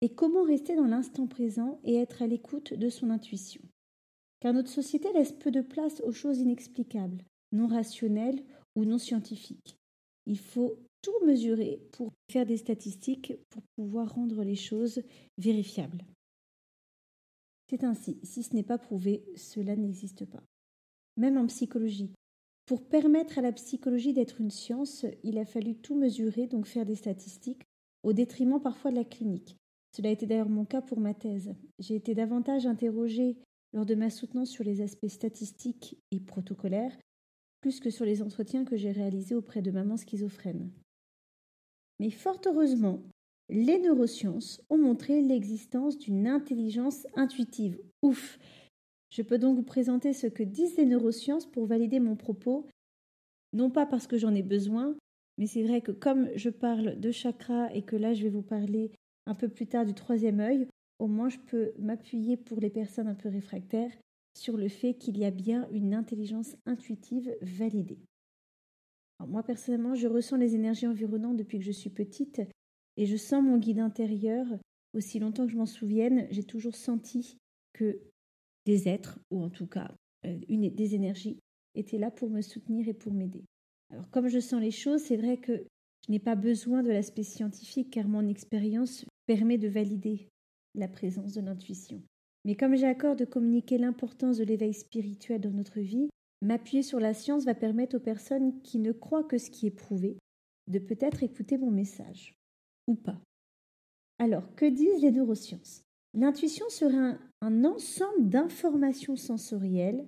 Et 0.00 0.08
comment 0.08 0.42
rester 0.42 0.74
dans 0.74 0.86
l'instant 0.86 1.26
présent 1.26 1.80
et 1.84 1.96
être 1.96 2.22
à 2.22 2.26
l'écoute 2.26 2.74
de 2.74 2.88
son 2.88 3.10
intuition? 3.10 3.62
Car 4.40 4.54
notre 4.54 4.70
société 4.70 5.12
laisse 5.12 5.32
peu 5.32 5.50
de 5.50 5.60
place 5.60 6.00
aux 6.00 6.12
choses 6.12 6.38
inexplicables, 6.38 7.24
non 7.52 7.66
rationnelles 7.66 8.42
ou 8.76 8.84
non 8.84 8.98
scientifiques. 8.98 9.76
Il 10.26 10.38
faut 10.38 10.78
tout 11.02 11.26
mesurer 11.26 11.80
pour 11.92 12.12
faire 12.30 12.46
des 12.46 12.56
statistiques, 12.56 13.34
pour 13.50 13.62
pouvoir 13.76 14.14
rendre 14.14 14.42
les 14.42 14.56
choses 14.56 15.02
vérifiables. 15.36 16.04
C'est 17.70 17.84
ainsi, 17.84 18.18
si 18.22 18.42
ce 18.42 18.54
n'est 18.54 18.62
pas 18.62 18.78
prouvé, 18.78 19.24
cela 19.36 19.76
n'existe 19.76 20.24
pas. 20.24 20.42
Même 21.16 21.36
en 21.36 21.46
psychologie. 21.46 22.12
Pour 22.66 22.86
permettre 22.86 23.38
à 23.38 23.42
la 23.42 23.52
psychologie 23.52 24.12
d'être 24.12 24.40
une 24.40 24.50
science, 24.50 25.06
il 25.22 25.38
a 25.38 25.44
fallu 25.44 25.74
tout 25.74 25.94
mesurer, 25.94 26.46
donc 26.46 26.66
faire 26.66 26.86
des 26.86 26.94
statistiques, 26.94 27.62
au 28.02 28.12
détriment 28.12 28.60
parfois 28.60 28.90
de 28.90 28.96
la 28.96 29.04
clinique. 29.04 29.56
Cela 29.96 30.10
a 30.10 30.12
été 30.12 30.26
d'ailleurs 30.26 30.48
mon 30.48 30.64
cas 30.64 30.82
pour 30.82 31.00
ma 31.00 31.14
thèse. 31.14 31.54
J'ai 31.78 31.96
été 31.96 32.14
davantage 32.14 32.66
interrogée 32.66 33.36
lors 33.72 33.86
de 33.86 33.94
ma 33.94 34.10
soutenance 34.10 34.50
sur 34.50 34.64
les 34.64 34.80
aspects 34.80 35.08
statistiques 35.08 35.98
et 36.10 36.20
protocolaires, 36.20 36.96
plus 37.60 37.80
que 37.80 37.90
sur 37.90 38.04
les 38.04 38.22
entretiens 38.22 38.64
que 38.64 38.76
j'ai 38.76 38.92
réalisés 38.92 39.34
auprès 39.34 39.62
de 39.62 39.70
mamans 39.70 39.96
schizophrènes. 39.96 40.70
Mais 41.98 42.10
fort 42.10 42.40
heureusement, 42.46 43.00
les 43.48 43.78
neurosciences 43.78 44.60
ont 44.70 44.78
montré 44.78 45.22
l'existence 45.22 45.98
d'une 45.98 46.28
intelligence 46.28 47.06
intuitive. 47.14 47.80
Ouf 48.02 48.38
Je 49.10 49.22
peux 49.22 49.38
donc 49.38 49.56
vous 49.56 49.62
présenter 49.62 50.12
ce 50.12 50.26
que 50.26 50.42
disent 50.42 50.76
les 50.76 50.84
neurosciences 50.84 51.46
pour 51.46 51.66
valider 51.66 51.98
mon 51.98 52.14
propos, 52.14 52.66
non 53.52 53.70
pas 53.70 53.86
parce 53.86 54.06
que 54.06 54.18
j'en 54.18 54.34
ai 54.34 54.42
besoin, 54.42 54.94
mais 55.38 55.46
c'est 55.46 55.62
vrai 55.62 55.80
que 55.80 55.92
comme 55.92 56.28
je 56.34 56.50
parle 56.50 57.00
de 57.00 57.10
chakra 57.10 57.72
et 57.74 57.82
que 57.82 57.96
là 57.96 58.12
je 58.12 58.22
vais 58.22 58.28
vous 58.28 58.42
parler 58.42 58.92
un 59.26 59.34
peu 59.34 59.48
plus 59.48 59.66
tard 59.66 59.86
du 59.86 59.94
troisième 59.94 60.40
œil, 60.40 60.68
au 60.98 61.06
moins 61.06 61.28
je 61.28 61.38
peux 61.38 61.72
m'appuyer 61.78 62.36
pour 62.36 62.60
les 62.60 62.70
personnes 62.70 63.08
un 63.08 63.14
peu 63.14 63.28
réfractaires 63.28 63.92
sur 64.36 64.56
le 64.56 64.68
fait 64.68 64.94
qu'il 64.94 65.18
y 65.18 65.24
a 65.24 65.30
bien 65.30 65.68
une 65.72 65.94
intelligence 65.94 66.56
intuitive 66.66 67.34
validée. 67.40 67.98
Moi 69.26 69.42
personnellement, 69.42 69.94
je 69.94 70.06
ressens 70.06 70.36
les 70.36 70.54
énergies 70.54 70.86
environnantes 70.86 71.36
depuis 71.36 71.58
que 71.58 71.64
je 71.64 71.72
suis 71.72 71.90
petite 71.90 72.40
et 72.96 73.06
je 73.06 73.16
sens 73.16 73.42
mon 73.42 73.58
guide 73.58 73.80
intérieur. 73.80 74.46
Aussi 74.94 75.18
longtemps 75.18 75.46
que 75.46 75.52
je 75.52 75.58
m'en 75.58 75.66
souvienne, 75.66 76.26
j'ai 76.30 76.44
toujours 76.44 76.74
senti 76.74 77.36
que 77.74 78.00
des 78.64 78.88
êtres, 78.88 79.18
ou 79.30 79.42
en 79.42 79.50
tout 79.50 79.66
cas 79.66 79.94
euh, 80.24 80.38
des 80.48 80.94
énergies, 80.94 81.38
étaient 81.74 81.98
là 81.98 82.10
pour 82.10 82.30
me 82.30 82.40
soutenir 82.40 82.88
et 82.88 82.94
pour 82.94 83.12
m'aider. 83.12 83.44
Alors 83.90 84.08
comme 84.10 84.28
je 84.28 84.38
sens 84.38 84.60
les 84.60 84.70
choses, 84.70 85.02
c'est 85.02 85.16
vrai 85.16 85.36
que 85.36 85.64
je 86.06 86.12
n'ai 86.12 86.18
pas 86.18 86.36
besoin 86.36 86.82
de 86.82 86.90
l'aspect 86.90 87.22
scientifique 87.22 87.90
car 87.90 88.08
mon 88.08 88.26
expérience 88.28 89.04
permet 89.26 89.58
de 89.58 89.68
valider 89.68 90.28
la 90.74 90.88
présence 90.88 91.34
de 91.34 91.40
l'intuition. 91.40 92.02
Mais 92.44 92.56
comme 92.56 92.76
j'ai 92.76 92.94
de 92.94 93.24
communiquer 93.24 93.78
l'importance 93.78 94.38
de 94.38 94.44
l'éveil 94.44 94.72
spirituel 94.72 95.40
dans 95.40 95.50
notre 95.50 95.80
vie, 95.80 96.08
m'appuyer 96.42 96.82
sur 96.82 97.00
la 97.00 97.14
science 97.14 97.44
va 97.44 97.54
permettre 97.54 97.96
aux 97.96 98.00
personnes 98.00 98.60
qui 98.62 98.78
ne 98.78 98.92
croient 98.92 99.24
que 99.24 99.38
ce 99.38 99.50
qui 99.50 99.66
est 99.66 99.70
prouvé 99.72 100.16
de 100.68 100.78
peut-être 100.78 101.22
écouter 101.22 101.58
mon 101.58 101.70
message 101.70 102.34
ou 102.86 102.94
pas. 102.94 103.20
Alors, 104.18 104.54
que 104.54 104.66
disent 104.66 105.02
les 105.02 105.12
neurosciences? 105.12 105.82
L'intuition 106.14 106.68
serait 106.68 107.16
un, 107.40 107.64
ensemble 107.64 108.28
d'informations 108.28 109.16
sensorielles 109.16 110.06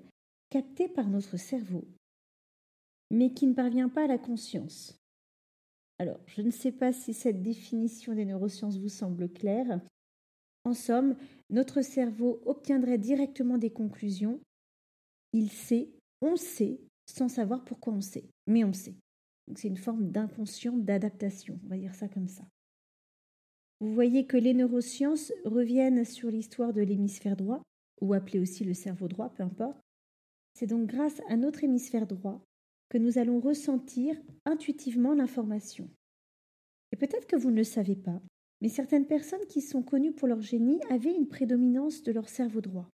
captées 0.50 0.88
par 0.88 1.08
notre 1.08 1.36
cerveau, 1.36 1.84
mais 3.10 3.32
qui 3.32 3.46
ne 3.46 3.54
parvient 3.54 3.88
pas 3.88 4.04
à 4.04 4.08
la 4.08 4.18
conscience. 4.18 4.98
Alors, 5.98 6.18
je 6.26 6.42
ne 6.42 6.50
sais 6.50 6.72
pas 6.72 6.92
si 6.92 7.12
cette 7.12 7.42
définition 7.42 8.14
des 8.14 8.24
neurosciences 8.24 8.78
vous 8.78 8.88
semble 8.88 9.28
claire. 9.28 9.80
En 10.64 10.72
somme, 10.72 11.14
notre 11.50 11.82
cerveau 11.82 12.40
obtiendrait 12.46 12.98
directement 12.98 13.58
des 13.58 13.70
conclusions. 13.70 14.40
Il 15.32 15.50
sait, 15.50 15.90
on 16.20 16.36
sait, 16.36 16.80
sans 17.06 17.28
savoir 17.28 17.64
pourquoi 17.64 17.92
on 17.92 18.00
sait, 18.00 18.28
mais 18.46 18.64
on 18.64 18.72
sait. 18.72 18.96
c'est 19.56 19.68
une 19.68 19.76
forme 19.76 20.10
d'inconscient, 20.10 20.76
d'adaptation, 20.76 21.58
on 21.64 21.68
va 21.68 21.76
dire 21.76 21.94
ça 21.94 22.08
comme 22.08 22.28
ça. 22.28 22.44
Vous 23.80 23.94
voyez 23.94 24.26
que 24.26 24.36
les 24.36 24.52
neurosciences 24.52 25.32
reviennent 25.44 26.04
sur 26.04 26.30
l'histoire 26.30 26.72
de 26.72 26.82
l'hémisphère 26.82 27.36
droit, 27.36 27.62
ou 28.00 28.14
appelé 28.14 28.38
aussi 28.38 28.64
le 28.64 28.74
cerveau 28.74 29.08
droit, 29.08 29.30
peu 29.30 29.42
importe. 29.42 29.80
C'est 30.54 30.66
donc 30.66 30.86
grâce 30.86 31.20
à 31.28 31.36
notre 31.36 31.64
hémisphère 31.64 32.06
droit 32.06 32.42
que 32.88 32.98
nous 32.98 33.18
allons 33.18 33.40
ressentir 33.40 34.16
intuitivement 34.44 35.14
l'information. 35.14 35.88
Et 36.92 36.96
peut-être 36.96 37.26
que 37.26 37.36
vous 37.36 37.50
ne 37.50 37.56
le 37.56 37.64
savez 37.64 37.96
pas, 37.96 38.20
mais 38.60 38.68
certaines 38.68 39.06
personnes 39.06 39.46
qui 39.48 39.62
sont 39.62 39.82
connues 39.82 40.12
pour 40.12 40.28
leur 40.28 40.42
génie 40.42 40.80
avaient 40.90 41.14
une 41.14 41.28
prédominance 41.28 42.02
de 42.02 42.12
leur 42.12 42.28
cerveau 42.28 42.60
droit. 42.60 42.90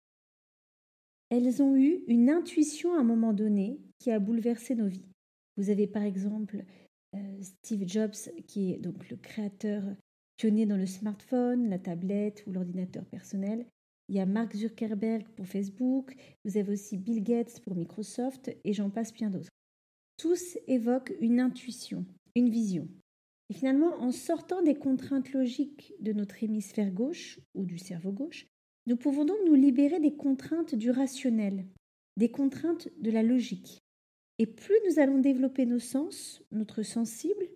Elles 1.28 1.62
ont 1.62 1.76
eu 1.76 2.04
une 2.06 2.30
intuition 2.30 2.95
à 2.95 3.00
un 3.00 3.04
moment 3.04 3.33
donné 3.33 3.80
qui 3.99 4.11
a 4.11 4.18
bouleversé 4.18 4.75
nos 4.75 4.87
vies. 4.87 5.09
Vous 5.56 5.71
avez 5.71 5.87
par 5.87 6.02
exemple 6.02 6.64
euh, 7.14 7.42
Steve 7.42 7.88
Jobs, 7.88 8.14
qui 8.47 8.73
est 8.73 8.78
donc 8.78 9.09
le 9.11 9.16
créateur 9.16 9.83
pionnier 10.37 10.66
dans 10.66 10.76
le 10.76 10.87
smartphone, 10.87 11.68
la 11.68 11.78
tablette 11.78 12.45
ou 12.47 12.52
l'ordinateur 12.52 13.04
personnel. 13.06 13.66
Il 14.09 14.14
y 14.14 14.21
a 14.21 14.26
Mark 14.26 14.54
Zuckerberg 14.54 15.26
pour 15.35 15.47
Facebook, 15.47 16.14
vous 16.45 16.56
avez 16.56 16.73
aussi 16.73 16.97
Bill 16.97 17.25
Gates 17.25 17.61
pour 17.61 17.75
Microsoft 17.75 18.54
et 18.62 18.73
j'en 18.73 18.90
passe 18.90 19.12
bien 19.12 19.30
d'autres. 19.30 19.50
Tous 20.16 20.59
évoquent 20.68 21.14
une 21.21 21.40
intuition, 21.40 22.06
une 22.37 22.50
vision. 22.50 22.88
Et 23.50 23.54
finalement, 23.54 23.95
en 24.00 24.12
sortant 24.12 24.62
des 24.62 24.75
contraintes 24.75 25.33
logiques 25.33 25.92
de 26.00 26.12
notre 26.12 26.42
hémisphère 26.42 26.90
gauche 26.90 27.40
ou 27.54 27.64
du 27.64 27.78
cerveau 27.78 28.12
gauche, 28.12 28.47
nous 28.87 28.97
pouvons 28.97 29.25
donc 29.25 29.38
nous 29.47 29.55
libérer 29.55 30.00
des 30.00 30.14
contraintes 30.14 30.75
du 30.75 30.90
rationnel, 30.90 31.66
des 32.16 32.31
contraintes 32.31 32.88
de 32.99 33.11
la 33.11 33.23
logique. 33.23 33.81
Et 34.38 34.47
plus 34.47 34.76
nous 34.88 34.99
allons 34.99 35.19
développer 35.19 35.66
nos 35.66 35.78
sens, 35.78 36.43
notre 36.52 36.83
sensible, 36.83 37.49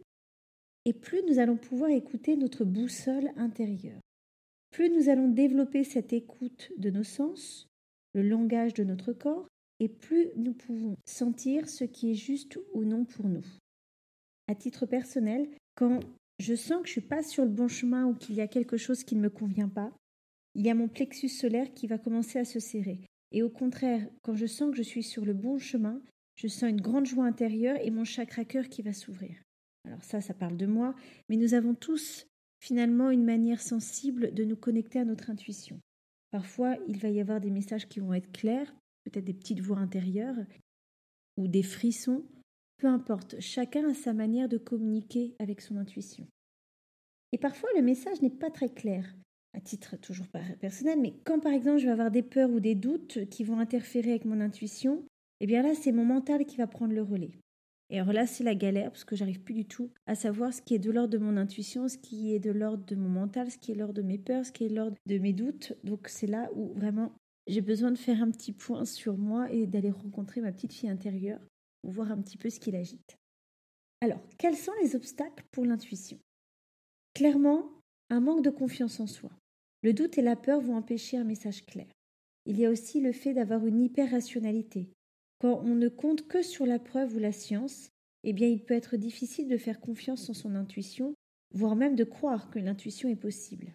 et 0.86 0.92
plus 0.92 1.22
nous 1.28 1.38
allons 1.38 1.56
pouvoir 1.56 1.90
écouter 1.90 2.36
notre 2.36 2.64
boussole 2.64 3.30
intérieure. 3.36 4.00
Plus 4.70 4.88
nous 4.88 5.08
allons 5.08 5.28
développer 5.28 5.84
cette 5.84 6.12
écoute 6.12 6.72
de 6.78 6.90
nos 6.90 7.04
sens, 7.04 7.66
le 8.14 8.22
langage 8.22 8.74
de 8.74 8.84
notre 8.84 9.12
corps, 9.12 9.46
et 9.78 9.88
plus 9.88 10.28
nous 10.36 10.52
pouvons 10.52 10.96
sentir 11.06 11.68
ce 11.68 11.84
qui 11.84 12.10
est 12.10 12.14
juste 12.14 12.58
ou 12.74 12.84
non 12.84 13.04
pour 13.04 13.28
nous. 13.28 13.44
À 14.48 14.54
titre 14.54 14.86
personnel, 14.86 15.48
quand 15.74 16.00
je 16.38 16.54
sens 16.54 16.82
que 16.82 16.88
je 16.88 16.98
ne 16.98 17.00
suis 17.00 17.08
pas 17.08 17.22
sur 17.22 17.44
le 17.44 17.50
bon 17.50 17.68
chemin 17.68 18.06
ou 18.06 18.14
qu'il 18.14 18.34
y 18.34 18.40
a 18.40 18.48
quelque 18.48 18.76
chose 18.76 19.04
qui 19.04 19.16
ne 19.16 19.20
me 19.20 19.30
convient 19.30 19.68
pas, 19.68 19.92
il 20.54 20.64
y 20.64 20.70
a 20.70 20.74
mon 20.74 20.88
plexus 20.88 21.28
solaire 21.28 21.72
qui 21.74 21.86
va 21.86 21.98
commencer 21.98 22.38
à 22.38 22.44
se 22.44 22.58
serrer. 22.58 23.00
Et 23.32 23.42
au 23.42 23.50
contraire, 23.50 24.08
quand 24.22 24.34
je 24.34 24.46
sens 24.46 24.70
que 24.70 24.76
je 24.76 24.82
suis 24.82 25.02
sur 25.02 25.24
le 25.24 25.34
bon 25.34 25.58
chemin, 25.58 26.02
je 26.34 26.48
sens 26.48 26.70
une 26.70 26.80
grande 26.80 27.06
joie 27.06 27.26
intérieure 27.26 27.76
et 27.80 27.90
mon 27.90 28.04
chakra 28.04 28.44
cœur 28.44 28.68
qui 28.68 28.82
va 28.82 28.92
s'ouvrir. 28.92 29.36
Alors 29.84 30.02
ça, 30.02 30.20
ça 30.20 30.34
parle 30.34 30.56
de 30.56 30.66
moi, 30.66 30.94
mais 31.28 31.36
nous 31.36 31.54
avons 31.54 31.74
tous 31.74 32.26
finalement 32.60 33.10
une 33.10 33.24
manière 33.24 33.62
sensible 33.62 34.34
de 34.34 34.44
nous 34.44 34.56
connecter 34.56 34.98
à 34.98 35.04
notre 35.04 35.30
intuition. 35.30 35.80
Parfois, 36.30 36.76
il 36.88 36.98
va 36.98 37.08
y 37.08 37.20
avoir 37.20 37.40
des 37.40 37.50
messages 37.50 37.88
qui 37.88 38.00
vont 38.00 38.12
être 38.12 38.30
clairs, 38.32 38.72
peut-être 39.04 39.24
des 39.24 39.34
petites 39.34 39.60
voix 39.60 39.78
intérieures, 39.78 40.36
ou 41.36 41.48
des 41.48 41.62
frissons, 41.62 42.24
peu 42.78 42.86
importe, 42.86 43.40
chacun 43.40 43.88
a 43.88 43.94
sa 43.94 44.12
manière 44.12 44.48
de 44.48 44.58
communiquer 44.58 45.34
avec 45.38 45.60
son 45.60 45.76
intuition. 45.76 46.26
Et 47.32 47.38
parfois, 47.38 47.68
le 47.76 47.82
message 47.82 48.20
n'est 48.22 48.30
pas 48.30 48.50
très 48.50 48.68
clair, 48.68 49.14
à 49.52 49.60
titre 49.60 49.96
toujours 49.96 50.26
personnel, 50.60 51.00
mais 51.00 51.14
quand 51.24 51.40
par 51.40 51.52
exemple 51.52 51.78
je 51.78 51.86
vais 51.86 51.92
avoir 51.92 52.10
des 52.10 52.22
peurs 52.22 52.50
ou 52.50 52.60
des 52.60 52.74
doutes 52.74 53.28
qui 53.30 53.44
vont 53.44 53.58
interférer 53.58 54.10
avec 54.10 54.24
mon 54.24 54.40
intuition, 54.40 55.04
eh 55.40 55.46
bien 55.46 55.62
là, 55.62 55.74
c'est 55.74 55.92
mon 55.92 56.04
mental 56.04 56.44
qui 56.44 56.56
va 56.56 56.66
prendre 56.66 56.92
le 56.92 57.02
relais. 57.02 57.32
Et 57.88 57.98
alors 57.98 58.12
là, 58.12 58.26
c'est 58.26 58.44
la 58.44 58.54
galère 58.54 58.92
parce 58.92 59.04
que 59.04 59.16
j'arrive 59.16 59.40
plus 59.40 59.54
du 59.54 59.64
tout 59.64 59.90
à 60.06 60.14
savoir 60.14 60.54
ce 60.54 60.62
qui 60.62 60.74
est 60.74 60.78
de 60.78 60.90
l'ordre 60.92 61.10
de 61.10 61.18
mon 61.18 61.36
intuition, 61.36 61.88
ce 61.88 61.98
qui 61.98 62.32
est 62.32 62.38
de 62.38 62.52
l'ordre 62.52 62.84
de 62.84 62.94
mon 62.94 63.08
mental, 63.08 63.50
ce 63.50 63.58
qui 63.58 63.72
est 63.72 63.74
de 63.74 63.80
l'ordre 63.80 63.94
de 63.94 64.02
mes 64.02 64.18
peurs, 64.18 64.46
ce 64.46 64.52
qui 64.52 64.64
est 64.64 64.68
de 64.68 64.76
l'ordre 64.76 64.96
de 65.06 65.18
mes 65.18 65.32
doutes. 65.32 65.72
Donc 65.82 66.08
c'est 66.08 66.28
là 66.28 66.48
où 66.54 66.72
vraiment 66.74 67.12
j'ai 67.48 67.62
besoin 67.62 67.90
de 67.90 67.98
faire 67.98 68.22
un 68.22 68.30
petit 68.30 68.52
point 68.52 68.84
sur 68.84 69.18
moi 69.18 69.50
et 69.50 69.66
d'aller 69.66 69.90
rencontrer 69.90 70.40
ma 70.40 70.52
petite 70.52 70.72
fille 70.72 70.88
intérieure 70.88 71.40
pour 71.82 71.90
voir 71.90 72.12
un 72.12 72.22
petit 72.22 72.38
peu 72.38 72.48
ce 72.48 72.60
qui 72.60 72.70
l'agite. 72.70 73.16
Alors, 74.02 74.20
quels 74.38 74.56
sont 74.56 74.72
les 74.82 74.94
obstacles 74.94 75.44
pour 75.50 75.64
l'intuition? 75.64 76.18
Clairement, 77.14 77.64
un 78.08 78.20
manque 78.20 78.44
de 78.44 78.50
confiance 78.50 79.00
en 79.00 79.06
soi. 79.06 79.30
Le 79.82 79.92
doute 79.92 80.18
et 80.18 80.22
la 80.22 80.36
peur 80.36 80.60
vont 80.60 80.76
empêcher 80.76 81.16
un 81.16 81.24
message 81.24 81.64
clair. 81.64 81.86
Il 82.46 82.58
y 82.58 82.66
a 82.66 82.70
aussi 82.70 83.00
le 83.00 83.12
fait 83.12 83.34
d'avoir 83.34 83.66
une 83.66 83.80
hyper-rationalité, 83.80 84.90
quand 85.40 85.62
on 85.64 85.74
ne 85.74 85.88
compte 85.88 86.28
que 86.28 86.42
sur 86.42 86.66
la 86.66 86.78
preuve 86.78 87.16
ou 87.16 87.18
la 87.18 87.32
science, 87.32 87.88
eh 88.24 88.34
bien 88.34 88.46
il 88.46 88.62
peut 88.62 88.74
être 88.74 88.96
difficile 88.96 89.48
de 89.48 89.56
faire 89.56 89.80
confiance 89.80 90.28
en 90.28 90.34
son 90.34 90.54
intuition 90.54 91.14
voire 91.52 91.76
même 91.76 91.96
de 91.96 92.04
croire 92.04 92.50
que 92.50 92.58
l'intuition 92.58 93.08
est 93.08 93.16
possible. 93.16 93.72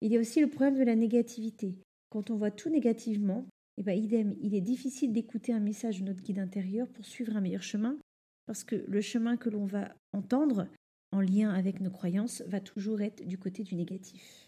Il 0.00 0.12
y 0.12 0.16
a 0.16 0.20
aussi 0.20 0.40
le 0.40 0.48
problème 0.48 0.78
de 0.78 0.84
la 0.84 0.94
négativité. 0.94 1.78
Quand 2.10 2.30
on 2.30 2.36
voit 2.36 2.50
tout 2.50 2.68
négativement, 2.68 3.46
eh 3.76 3.82
ben, 3.82 3.96
idem, 3.96 4.36
il 4.40 4.54
est 4.54 4.60
difficile 4.60 5.12
d'écouter 5.12 5.52
un 5.52 5.60
message 5.60 6.00
de 6.00 6.04
notre 6.04 6.22
guide 6.22 6.38
intérieur 6.38 6.88
pour 6.88 7.06
suivre 7.06 7.36
un 7.36 7.40
meilleur 7.40 7.62
chemin, 7.62 7.96
parce 8.46 8.64
que 8.64 8.76
le 8.76 9.00
chemin 9.00 9.36
que 9.36 9.48
l'on 9.48 9.66
va 9.66 9.94
entendre, 10.12 10.68
en 11.12 11.20
lien 11.20 11.50
avec 11.50 11.80
nos 11.80 11.90
croyances, 11.90 12.42
va 12.46 12.60
toujours 12.60 13.00
être 13.00 13.26
du 13.26 13.38
côté 13.38 13.62
du 13.62 13.74
négatif. 13.74 14.47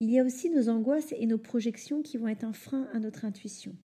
Il 0.00 0.10
y 0.10 0.18
a 0.20 0.24
aussi 0.24 0.48
nos 0.48 0.68
angoisses 0.68 1.12
et 1.12 1.26
nos 1.26 1.38
projections 1.38 2.02
qui 2.02 2.18
vont 2.18 2.28
être 2.28 2.44
un 2.44 2.52
frein 2.52 2.88
à 2.92 3.00
notre 3.00 3.24
intuition. 3.24 3.76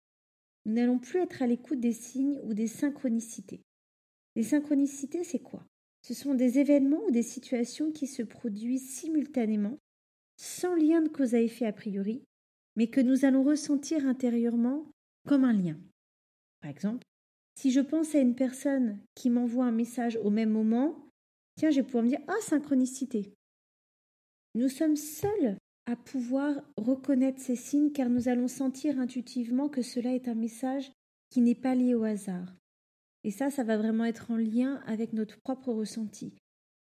Nous 0.65 0.73
n'allons 0.73 0.99
plus 0.99 1.19
être 1.19 1.41
à 1.41 1.47
l'écoute 1.47 1.79
des 1.79 1.91
signes 1.91 2.39
ou 2.43 2.53
des 2.53 2.67
synchronicités. 2.67 3.61
Les 4.35 4.43
synchronicités, 4.43 5.23
c'est 5.23 5.41
quoi? 5.41 5.65
Ce 6.03 6.13
sont 6.13 6.35
des 6.35 6.59
événements 6.59 7.03
ou 7.07 7.11
des 7.11 7.23
situations 7.23 7.91
qui 7.91 8.07
se 8.07 8.21
produisent 8.21 8.89
simultanément, 8.89 9.79
sans 10.37 10.75
lien 10.75 11.01
de 11.01 11.09
cause 11.09 11.33
à 11.33 11.41
effet 11.41 11.65
a 11.65 11.73
priori, 11.73 12.23
mais 12.75 12.87
que 12.87 13.01
nous 13.01 13.25
allons 13.25 13.43
ressentir 13.43 14.05
intérieurement 14.05 14.91
comme 15.27 15.43
un 15.45 15.53
lien. 15.53 15.79
Par 16.61 16.69
exemple, 16.69 17.03
si 17.55 17.71
je 17.71 17.79
pense 17.79 18.15
à 18.15 18.19
une 18.19 18.35
personne 18.35 18.99
qui 19.15 19.29
m'envoie 19.29 19.65
un 19.65 19.71
message 19.71 20.17
au 20.17 20.29
même 20.29 20.49
moment, 20.49 21.09
tiens, 21.57 21.71
je 21.71 21.77
vais 21.77 21.83
pouvoir 21.83 22.03
me 22.03 22.09
dire 22.09 22.21
Ah, 22.27 22.41
synchronicité. 22.41 23.33
Nous 24.55 24.69
sommes 24.69 24.95
seuls 24.95 25.57
à 25.85 25.95
pouvoir 25.95 26.61
reconnaître 26.77 27.41
ces 27.41 27.55
signes 27.55 27.91
car 27.91 28.09
nous 28.09 28.29
allons 28.29 28.47
sentir 28.47 28.99
intuitivement 28.99 29.69
que 29.69 29.81
cela 29.81 30.13
est 30.13 30.27
un 30.27 30.35
message 30.35 30.91
qui 31.29 31.41
n'est 31.41 31.55
pas 31.55 31.75
lié 31.75 31.95
au 31.95 32.03
hasard. 32.03 32.55
Et 33.23 33.31
ça, 33.31 33.49
ça 33.49 33.63
va 33.63 33.77
vraiment 33.77 34.05
être 34.05 34.31
en 34.31 34.37
lien 34.37 34.81
avec 34.85 35.13
notre 35.13 35.39
propre 35.39 35.71
ressenti. 35.73 36.33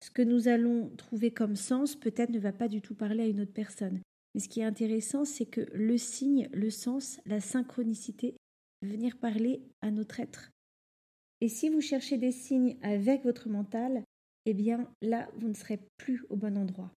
Ce 0.03 0.09
que 0.09 0.21
nous 0.21 0.47
allons 0.47 0.89
trouver 0.97 1.31
comme 1.31 1.55
sens 1.55 1.95
peut-être 1.95 2.31
ne 2.31 2.39
va 2.39 2.51
pas 2.51 2.67
du 2.67 2.81
tout 2.81 2.95
parler 2.95 3.23
à 3.23 3.27
une 3.27 3.41
autre 3.41 3.53
personne. 3.53 4.01
Mais 4.33 4.41
ce 4.41 4.49
qui 4.49 4.61
est 4.61 4.65
intéressant, 4.65 5.25
c'est 5.25 5.45
que 5.45 5.61
le 5.73 5.97
signe, 5.97 6.49
le 6.53 6.69
sens, 6.69 7.19
la 7.25 7.39
synchronicité, 7.39 8.35
venir 8.81 9.17
parler 9.17 9.61
à 9.81 9.91
notre 9.91 10.19
être. 10.19 10.51
Et 11.41 11.49
si 11.49 11.69
vous 11.69 11.81
cherchez 11.81 12.17
des 12.17 12.31
signes 12.31 12.77
avec 12.81 13.23
votre 13.23 13.49
mental, 13.49 14.03
eh 14.45 14.53
bien 14.53 14.91
là, 15.01 15.29
vous 15.37 15.49
ne 15.49 15.53
serez 15.53 15.79
plus 15.97 16.23
au 16.29 16.35
bon 16.35 16.57
endroit. 16.57 16.91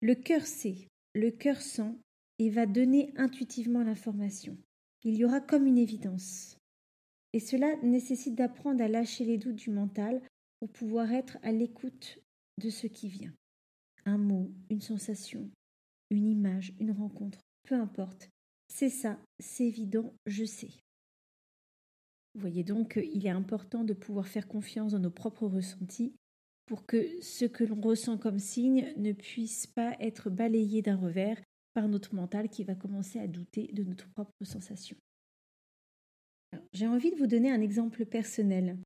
Le 0.00 0.14
cœur 0.14 0.42
sait, 0.42 0.88
le 1.14 1.30
cœur 1.30 1.60
sent 1.60 1.94
et 2.38 2.50
va 2.50 2.66
donner 2.66 3.12
intuitivement 3.16 3.82
l'information. 3.82 4.58
Il 5.04 5.14
y 5.14 5.24
aura 5.24 5.40
comme 5.40 5.66
une 5.66 5.78
évidence. 5.78 6.58
Et 7.32 7.40
cela 7.40 7.76
nécessite 7.82 8.34
d'apprendre 8.34 8.82
à 8.82 8.88
lâcher 8.88 9.24
les 9.24 9.38
doutes 9.38 9.56
du 9.56 9.70
mental 9.70 10.20
pour 10.58 10.70
pouvoir 10.70 11.12
être 11.12 11.38
à 11.42 11.52
l'écoute 11.52 12.18
de 12.60 12.70
ce 12.70 12.86
qui 12.86 13.08
vient. 13.08 13.34
Un 14.04 14.18
mot, 14.18 14.52
une 14.70 14.80
sensation, 14.80 15.50
une 16.10 16.26
image, 16.26 16.74
une 16.80 16.92
rencontre, 16.92 17.40
peu 17.64 17.74
importe. 17.74 18.28
C'est 18.68 18.90
ça, 18.90 19.18
c'est 19.38 19.66
évident, 19.66 20.12
je 20.26 20.44
sais. 20.44 20.70
Voyez 22.34 22.64
donc 22.64 22.94
qu'il 22.94 23.26
est 23.26 23.30
important 23.30 23.84
de 23.84 23.94
pouvoir 23.94 24.26
faire 24.26 24.48
confiance 24.48 24.92
dans 24.92 24.98
nos 24.98 25.10
propres 25.10 25.46
ressentis 25.46 26.14
pour 26.66 26.86
que 26.86 27.20
ce 27.20 27.44
que 27.44 27.64
l'on 27.64 27.80
ressent 27.80 28.18
comme 28.18 28.38
signe 28.38 28.92
ne 28.96 29.12
puisse 29.12 29.66
pas 29.66 29.96
être 30.00 30.30
balayé 30.30 30.82
d'un 30.82 30.96
revers 30.96 31.40
par 31.74 31.88
notre 31.88 32.14
mental 32.14 32.48
qui 32.48 32.64
va 32.64 32.74
commencer 32.74 33.18
à 33.18 33.26
douter 33.26 33.70
de 33.72 33.82
notre 33.82 34.08
propre 34.10 34.32
sensation. 34.42 34.96
J'ai 36.72 36.86
envie 36.86 37.10
de 37.10 37.16
vous 37.16 37.26
donner 37.26 37.50
un 37.50 37.60
exemple 37.60 38.06
personnel 38.06 38.78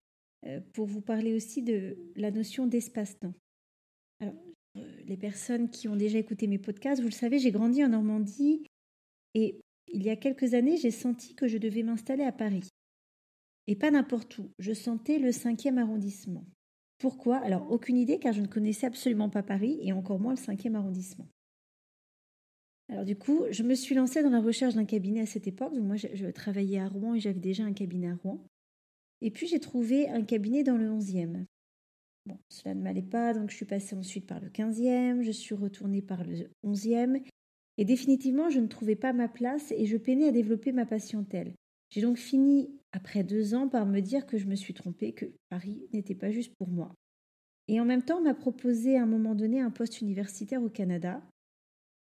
euh, 0.46 0.60
pour 0.72 0.86
vous 0.86 1.02
parler 1.02 1.34
aussi 1.34 1.62
de 1.62 1.98
la 2.16 2.30
notion 2.30 2.66
d'espace-temps. 2.66 3.34
Alors, 4.20 4.34
euh, 4.76 5.00
les 5.04 5.16
personnes 5.16 5.70
qui 5.70 5.86
ont 5.86 5.96
déjà 5.96 6.18
écouté 6.18 6.46
mes 6.46 6.58
podcasts, 6.58 7.02
vous 7.02 7.08
le 7.08 7.12
savez, 7.12 7.38
j'ai 7.38 7.50
grandi 7.50 7.84
en 7.84 7.88
Normandie 7.88 8.64
et 9.34 9.60
il 9.92 10.02
y 10.02 10.10
a 10.10 10.16
quelques 10.16 10.54
années, 10.54 10.76
j'ai 10.76 10.90
senti 10.90 11.34
que 11.34 11.46
je 11.46 11.58
devais 11.58 11.82
m'installer 11.82 12.24
à 12.24 12.32
Paris. 12.32 12.68
Et 13.66 13.76
pas 13.76 13.90
n'importe 13.90 14.38
où, 14.38 14.50
je 14.58 14.72
sentais 14.72 15.18
le 15.18 15.32
cinquième 15.32 15.78
arrondissement. 15.78 16.44
Pourquoi? 16.98 17.36
Alors, 17.38 17.70
aucune 17.70 17.96
idée, 17.96 18.18
car 18.18 18.32
je 18.32 18.40
ne 18.40 18.46
connaissais 18.46 18.86
absolument 18.86 19.28
pas 19.28 19.42
Paris 19.42 19.78
et 19.82 19.92
encore 19.92 20.18
moins 20.18 20.32
le 20.32 20.38
cinquième 20.38 20.74
arrondissement. 20.74 21.28
Alors 22.90 23.04
du 23.04 23.16
coup, 23.16 23.44
je 23.50 23.62
me 23.62 23.74
suis 23.74 23.94
lancée 23.94 24.22
dans 24.22 24.30
la 24.30 24.40
recherche 24.40 24.74
d'un 24.74 24.86
cabinet 24.86 25.20
à 25.20 25.26
cette 25.26 25.46
époque. 25.46 25.74
moi, 25.74 25.96
je, 25.96 26.30
travaillais 26.30 26.78
à 26.78 26.88
Rouen 26.88 27.14
et 27.14 27.20
j'avais 27.20 27.40
déjà 27.40 27.64
un 27.64 27.72
cabinet 27.72 28.08
à 28.08 28.14
Rouen. 28.14 28.42
Et 29.20 29.30
puis 29.30 29.46
j'ai 29.46 29.60
trouvé 29.60 30.08
un 30.08 30.22
cabinet 30.22 30.62
dans 30.62 30.76
le 30.76 30.88
11e. 30.88 31.44
Bon, 32.24 32.38
cela 32.48 32.74
ne 32.74 32.82
m'allait 32.82 33.02
pas, 33.02 33.34
donc 33.34 33.50
je 33.50 33.56
suis 33.56 33.66
passée 33.66 33.94
ensuite 33.94 34.26
par 34.26 34.40
le 34.40 34.48
15e, 34.48 35.22
je 35.22 35.30
suis 35.30 35.54
retournée 35.54 36.02
par 36.02 36.24
le 36.24 36.50
11e, 36.64 37.22
et 37.78 37.84
définitivement, 37.84 38.50
je 38.50 38.60
ne 38.60 38.66
trouvais 38.66 38.96
pas 38.96 39.12
ma 39.12 39.28
place 39.28 39.72
et 39.72 39.86
je 39.86 39.96
peinais 39.96 40.28
à 40.28 40.32
développer 40.32 40.72
ma 40.72 40.84
patientèle. 40.84 41.54
J'ai 41.90 42.02
donc 42.02 42.18
fini, 42.18 42.70
après 42.92 43.24
deux 43.24 43.54
ans, 43.54 43.68
par 43.68 43.86
me 43.86 44.00
dire 44.00 44.26
que 44.26 44.38
je 44.38 44.46
me 44.46 44.54
suis 44.54 44.74
trompée, 44.74 45.12
que 45.12 45.26
Paris 45.48 45.82
n'était 45.92 46.14
pas 46.14 46.30
juste 46.30 46.54
pour 46.56 46.68
moi. 46.68 46.94
Et 47.68 47.80
en 47.80 47.84
même 47.84 48.02
temps, 48.02 48.18
on 48.18 48.22
m'a 48.22 48.34
proposé 48.34 48.96
à 48.96 49.02
un 49.02 49.06
moment 49.06 49.34
donné 49.34 49.60
un 49.60 49.70
poste 49.70 50.00
universitaire 50.00 50.62
au 50.62 50.68
Canada. 50.68 51.22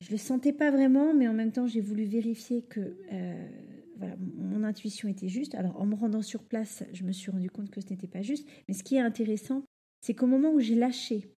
Je 0.00 0.08
ne 0.08 0.12
le 0.12 0.18
sentais 0.18 0.52
pas 0.52 0.70
vraiment, 0.70 1.14
mais 1.14 1.28
en 1.28 1.32
même 1.34 1.52
temps, 1.52 1.66
j'ai 1.66 1.80
voulu 1.80 2.04
vérifier 2.04 2.62
que 2.62 2.96
euh, 3.12 3.48
voilà, 3.96 4.16
mon 4.18 4.64
intuition 4.64 5.08
était 5.08 5.28
juste. 5.28 5.54
Alors, 5.54 5.80
en 5.80 5.86
me 5.86 5.94
rendant 5.94 6.22
sur 6.22 6.42
place, 6.42 6.82
je 6.92 7.04
me 7.04 7.12
suis 7.12 7.30
rendu 7.30 7.50
compte 7.50 7.70
que 7.70 7.80
ce 7.80 7.88
n'était 7.90 8.08
pas 8.08 8.22
juste. 8.22 8.48
Mais 8.66 8.74
ce 8.74 8.82
qui 8.82 8.96
est 8.96 9.00
intéressant, 9.00 9.64
c'est 10.00 10.14
qu'au 10.14 10.26
moment 10.26 10.52
où 10.52 10.60
j'ai 10.60 10.74
lâché 10.74 11.32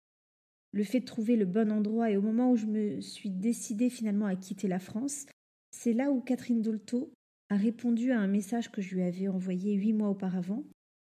le 0.72 0.84
fait 0.84 1.02
de 1.02 1.06
trouver 1.06 1.36
le 1.36 1.46
bon 1.46 1.72
endroit 1.72 2.10
et 2.10 2.18
au 2.18 2.22
moment 2.22 2.52
où 2.52 2.56
je 2.56 2.66
me 2.66 3.02
suis 3.02 3.30
décidée 3.30 3.90
finalement 3.90 4.26
à 4.26 4.36
quitter 4.36 4.68
la 4.68 4.80
France, 4.80 5.26
c'est 5.72 5.94
là 5.94 6.12
où 6.12 6.22
Catherine 6.22 6.62
Dolto 6.62 7.12
a 7.50 7.56
répondu 7.56 8.12
à 8.12 8.20
un 8.20 8.28
message 8.28 8.72
que 8.72 8.82
je 8.82 8.96
lui 8.96 9.04
avais 9.04 9.28
envoyé 9.28 9.74
huit 9.74 9.94
mois 9.94 10.10
auparavant 10.10 10.64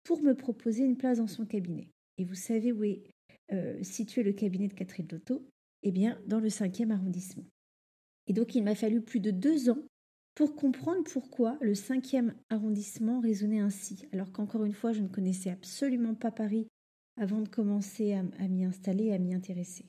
pour 0.04 0.22
me 0.22 0.34
proposer 0.34 0.84
une 0.84 0.96
place 0.96 1.18
dans 1.18 1.26
son 1.26 1.46
cabinet. 1.46 1.88
Et 2.18 2.24
vous 2.24 2.34
savez 2.34 2.72
où 2.72 2.84
est 2.84 3.02
euh, 3.52 3.82
situé 3.82 4.22
le 4.22 4.32
cabinet 4.32 4.68
de 4.68 4.74
Catherine 4.74 5.06
Dolto 5.06 5.46
Eh 5.82 5.92
bien, 5.92 6.18
dans 6.26 6.40
le 6.40 6.48
cinquième 6.48 6.90
arrondissement. 6.90 7.44
Et 8.26 8.32
donc, 8.32 8.54
il 8.54 8.62
m'a 8.62 8.74
fallu 8.74 9.00
plus 9.00 9.20
de 9.20 9.30
deux 9.30 9.70
ans 9.70 9.82
pour 10.34 10.56
comprendre 10.56 11.02
pourquoi 11.04 11.58
le 11.60 11.74
cinquième 11.74 12.34
arrondissement 12.48 13.20
résonnait 13.20 13.60
ainsi, 13.60 14.06
alors 14.12 14.32
qu'encore 14.32 14.64
une 14.64 14.72
fois, 14.72 14.92
je 14.92 15.02
ne 15.02 15.08
connaissais 15.08 15.50
absolument 15.50 16.14
pas 16.14 16.30
Paris 16.30 16.68
avant 17.20 17.40
de 17.40 17.48
commencer 17.48 18.14
à, 18.14 18.48
m'y 18.48 18.64
installer 18.64 19.06
et 19.06 19.14
à 19.14 19.18
m'y 19.18 19.34
intéresser. 19.34 19.84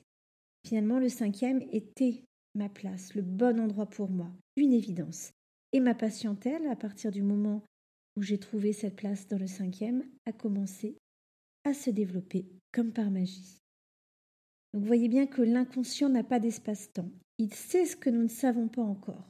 Finalement, 0.66 0.98
le 0.98 1.08
cinquième 1.08 1.62
était 1.72 2.24
ma 2.54 2.68
place, 2.68 3.14
le 3.14 3.22
bon 3.22 3.58
endroit 3.58 3.88
pour 3.88 4.10
moi, 4.10 4.30
une 4.56 4.72
évidence. 4.72 5.32
Et 5.74 5.80
ma 5.80 5.92
patientèle, 5.92 6.68
à 6.68 6.76
partir 6.76 7.10
du 7.10 7.20
moment 7.20 7.60
où 8.16 8.22
j'ai 8.22 8.38
trouvé 8.38 8.72
cette 8.72 8.94
place 8.94 9.26
dans 9.26 9.38
le 9.38 9.48
cinquième, 9.48 10.04
a 10.24 10.30
commencé 10.30 10.96
à 11.64 11.74
se 11.74 11.90
développer 11.90 12.46
comme 12.70 12.92
par 12.92 13.10
magie. 13.10 13.58
Donc 14.72 14.82
vous 14.82 14.86
voyez 14.86 15.08
bien 15.08 15.26
que 15.26 15.42
l'inconscient 15.42 16.08
n'a 16.08 16.22
pas 16.22 16.38
d'espace-temps. 16.38 17.10
Il 17.38 17.52
sait 17.52 17.86
ce 17.86 17.96
que 17.96 18.08
nous 18.08 18.22
ne 18.22 18.28
savons 18.28 18.68
pas 18.68 18.82
encore. 18.82 19.28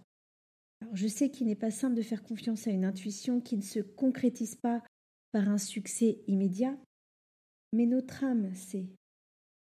Alors 0.82 0.94
je 0.94 1.08
sais 1.08 1.30
qu'il 1.30 1.46
n'est 1.46 1.54
pas 1.54 1.70
simple 1.70 1.96
de 1.96 2.02
faire 2.02 2.22
confiance 2.22 2.66
à 2.66 2.72
une 2.72 2.84
intuition 2.84 3.40
qui 3.40 3.56
ne 3.56 3.62
se 3.62 3.80
concrétise 3.80 4.56
pas 4.56 4.82
par 5.32 5.48
un 5.48 5.56
succès 5.56 6.18
immédiat, 6.26 6.76
mais 7.72 7.86
notre 7.86 8.22
âme 8.22 8.52
sait. 8.52 8.84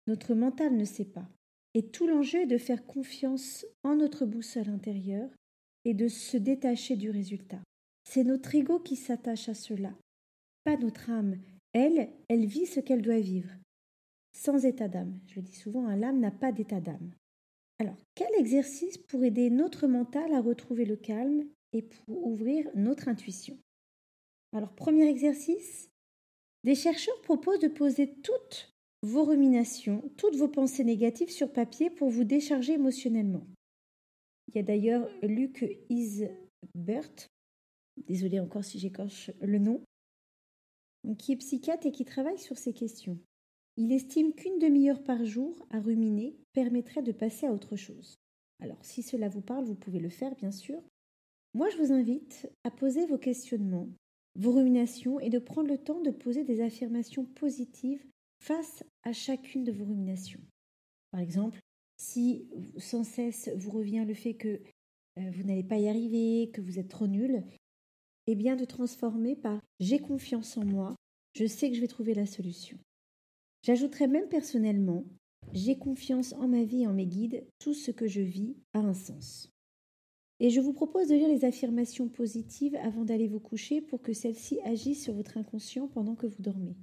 Notre 0.09 0.35
mental 0.35 0.77
ne 0.77 0.85
sait 0.85 1.05
pas. 1.05 1.29
Et 1.75 1.87
tout 1.87 2.09
l'enjeu 2.09 2.41
est 2.41 2.47
de 2.47 2.59
faire 2.59 2.85
confiance 2.87 3.65
en 3.85 3.95
notre 3.95 4.27
boussole 4.27 4.69
intérieure 4.69 5.31
et 5.85 5.95
de 5.95 6.09
se 6.09 6.37
détacher 6.37 6.97
du 6.97 7.11
résultat. 7.11 7.61
C'est 8.05 8.25
notre 8.25 8.55
ego 8.55 8.79
qui 8.79 8.97
s'attache 8.97 9.49
à 9.49 9.55
cela, 9.55 9.93
pas 10.65 10.77
notre 10.77 11.11
âme. 11.11 11.39
Elle, 11.73 12.11
elle 12.29 12.47
vit 12.47 12.67
ce 12.67 12.81
qu'elle 12.81 13.03
doit 13.03 13.21
vivre, 13.21 13.51
sans 14.33 14.65
état 14.65 14.89
d'âme. 14.89 15.19
Je 15.27 15.37
le 15.37 15.43
dis 15.43 15.55
souvent, 15.55 15.87
un 15.87 15.97
l'âme 15.97 16.21
n'a 16.21 16.31
pas 16.31 16.53
d'état 16.53 16.81
d'âme. 16.81 17.13
Alors, 17.79 17.97
quel 18.15 18.29
exercice 18.39 18.99
pour 18.99 19.25
aider 19.25 19.51
notre 19.51 19.87
mental 19.87 20.35
à 20.35 20.41
retrouver 20.41 20.85
le 20.85 20.97
calme 20.97 21.45
et 21.73 21.83
pour 21.83 22.27
ouvrir 22.27 22.69
notre 22.75 23.09
intuition? 23.09 23.59
Alors, 24.55 24.75
premier 24.75 25.09
exercice, 25.09 25.89
des 26.65 26.75
chercheurs 26.75 27.21
proposent 27.23 27.61
de 27.61 27.69
poser 27.69 28.15
toutes 28.23 28.73
vos 29.03 29.25
ruminations, 29.25 30.03
toutes 30.17 30.37
vos 30.37 30.49
pensées 30.49 30.85
négatives 30.85 31.31
sur 31.31 31.53
papier 31.53 31.91
pour 31.91 32.09
vous 32.09 32.25
décharger 32.25 32.75
émotionnellement. 32.75 33.45
Il 34.53 34.59
y 34.59 34.61
a 34.61 34.65
d'ailleurs 34.65 35.09
Luc 35.23 35.65
Isbert, 35.89 37.29
désolé 38.07 38.41
encore 38.41 38.65
si 38.65 38.79
j'écorche 38.79 39.31
le 39.41 39.59
nom, 39.59 39.83
qui 41.19 41.33
est 41.33 41.37
psychiatre 41.37 41.87
et 41.87 41.93
qui 41.93 42.05
travaille 42.05 42.39
sur 42.39 42.59
ces 42.59 42.73
questions. 42.73 43.19
Il 43.77 43.93
estime 43.93 44.35
qu'une 44.35 44.59
demi-heure 44.59 45.03
par 45.03 45.25
jour 45.25 45.67
à 45.71 45.81
ruminer 45.81 46.37
permettrait 46.53 47.03
de 47.03 47.13
passer 47.13 47.47
à 47.47 47.53
autre 47.53 47.77
chose. 47.77 48.17
Alors 48.61 48.85
si 48.85 49.03
cela 49.03 49.29
vous 49.29 49.41
parle, 49.41 49.65
vous 49.65 49.75
pouvez 49.75 49.99
le 49.99 50.11
faire 50.11 50.35
bien 50.37 50.51
sûr. 50.51 50.81
Moi 51.55 51.69
je 51.71 51.79
vous 51.79 51.93
invite 51.93 52.51
à 52.65 52.71
poser 52.71 53.07
vos 53.07 53.19
questionnements 53.19 53.89
vos 54.35 54.53
ruminations 54.53 55.21
et 55.21 55.31
de 55.31 55.39
prendre 55.39 55.69
le 55.69 55.79
temps 55.79 56.01
de 56.01 56.11
poser 56.11 56.45
des 56.45 56.63
affirmations 56.63 57.25
positives 57.25 58.05
face 58.41 58.83
à 59.03 59.13
chacune 59.13 59.65
de 59.65 59.73
vos 59.73 59.85
ruminations. 59.85 60.41
Par 61.11 61.21
exemple, 61.21 61.61
si 62.03 62.49
sans 62.79 63.05
cesse 63.05 63.49
vous 63.57 63.71
revient 63.71 64.05
le 64.07 64.15
fait 64.15 64.35
que 64.35 64.61
euh, 65.19 65.31
vous 65.31 65.45
n'allez 65.45 65.63
pas 65.63 65.79
y 65.79 65.89
arriver, 65.89 66.51
que 66.51 66.61
vous 66.61 66.79
êtes 66.79 66.89
trop 66.89 67.07
nul, 67.07 67.45
eh 68.27 68.35
bien 68.35 68.57
de 68.57 68.65
transformer 68.65 69.37
par 69.37 69.61
j'ai 69.79 70.01
confiance 70.01 70.57
en 70.57 70.65
moi, 70.65 70.97
je 71.35 71.47
sais 71.47 71.71
que 71.71 71.77
je 71.77 71.81
vais 71.81 71.87
trouver 71.87 72.15
la 72.15 72.27
solution. 72.27 72.77
J'ajouterais 73.63 74.09
même 74.09 74.29
personnellement 74.29 75.05
j'ai 75.53 75.77
confiance 75.77 76.33
en 76.35 76.49
ma 76.49 76.65
vie 76.65 76.83
et 76.83 76.87
en 76.87 76.93
mes 76.93 77.07
guides, 77.07 77.45
tout 77.59 77.75
ce 77.75 77.91
que 77.91 78.07
je 78.07 78.21
vis 78.21 78.57
a 78.75 78.79
un 78.79 78.95
sens. 78.95 79.51
Et 80.41 80.51
je 80.51 80.61
vous 80.61 80.73
propose 80.73 81.09
de 81.09 81.15
lire 81.15 81.29
les 81.29 81.45
affirmations 81.45 82.09
positives 82.09 82.77
avant 82.77 83.05
d'aller 83.05 83.29
vous 83.29 83.41
coucher 83.41 83.81
pour 83.81 84.03
que 84.03 84.13
celles-ci 84.13 84.61
agissent 84.65 85.05
sur 85.05 85.15
votre 85.15 85.37
inconscient 85.37 85.89
pendant 85.89 86.17
que 86.17 86.27
vous 86.27 86.43
dormez. 86.43 86.77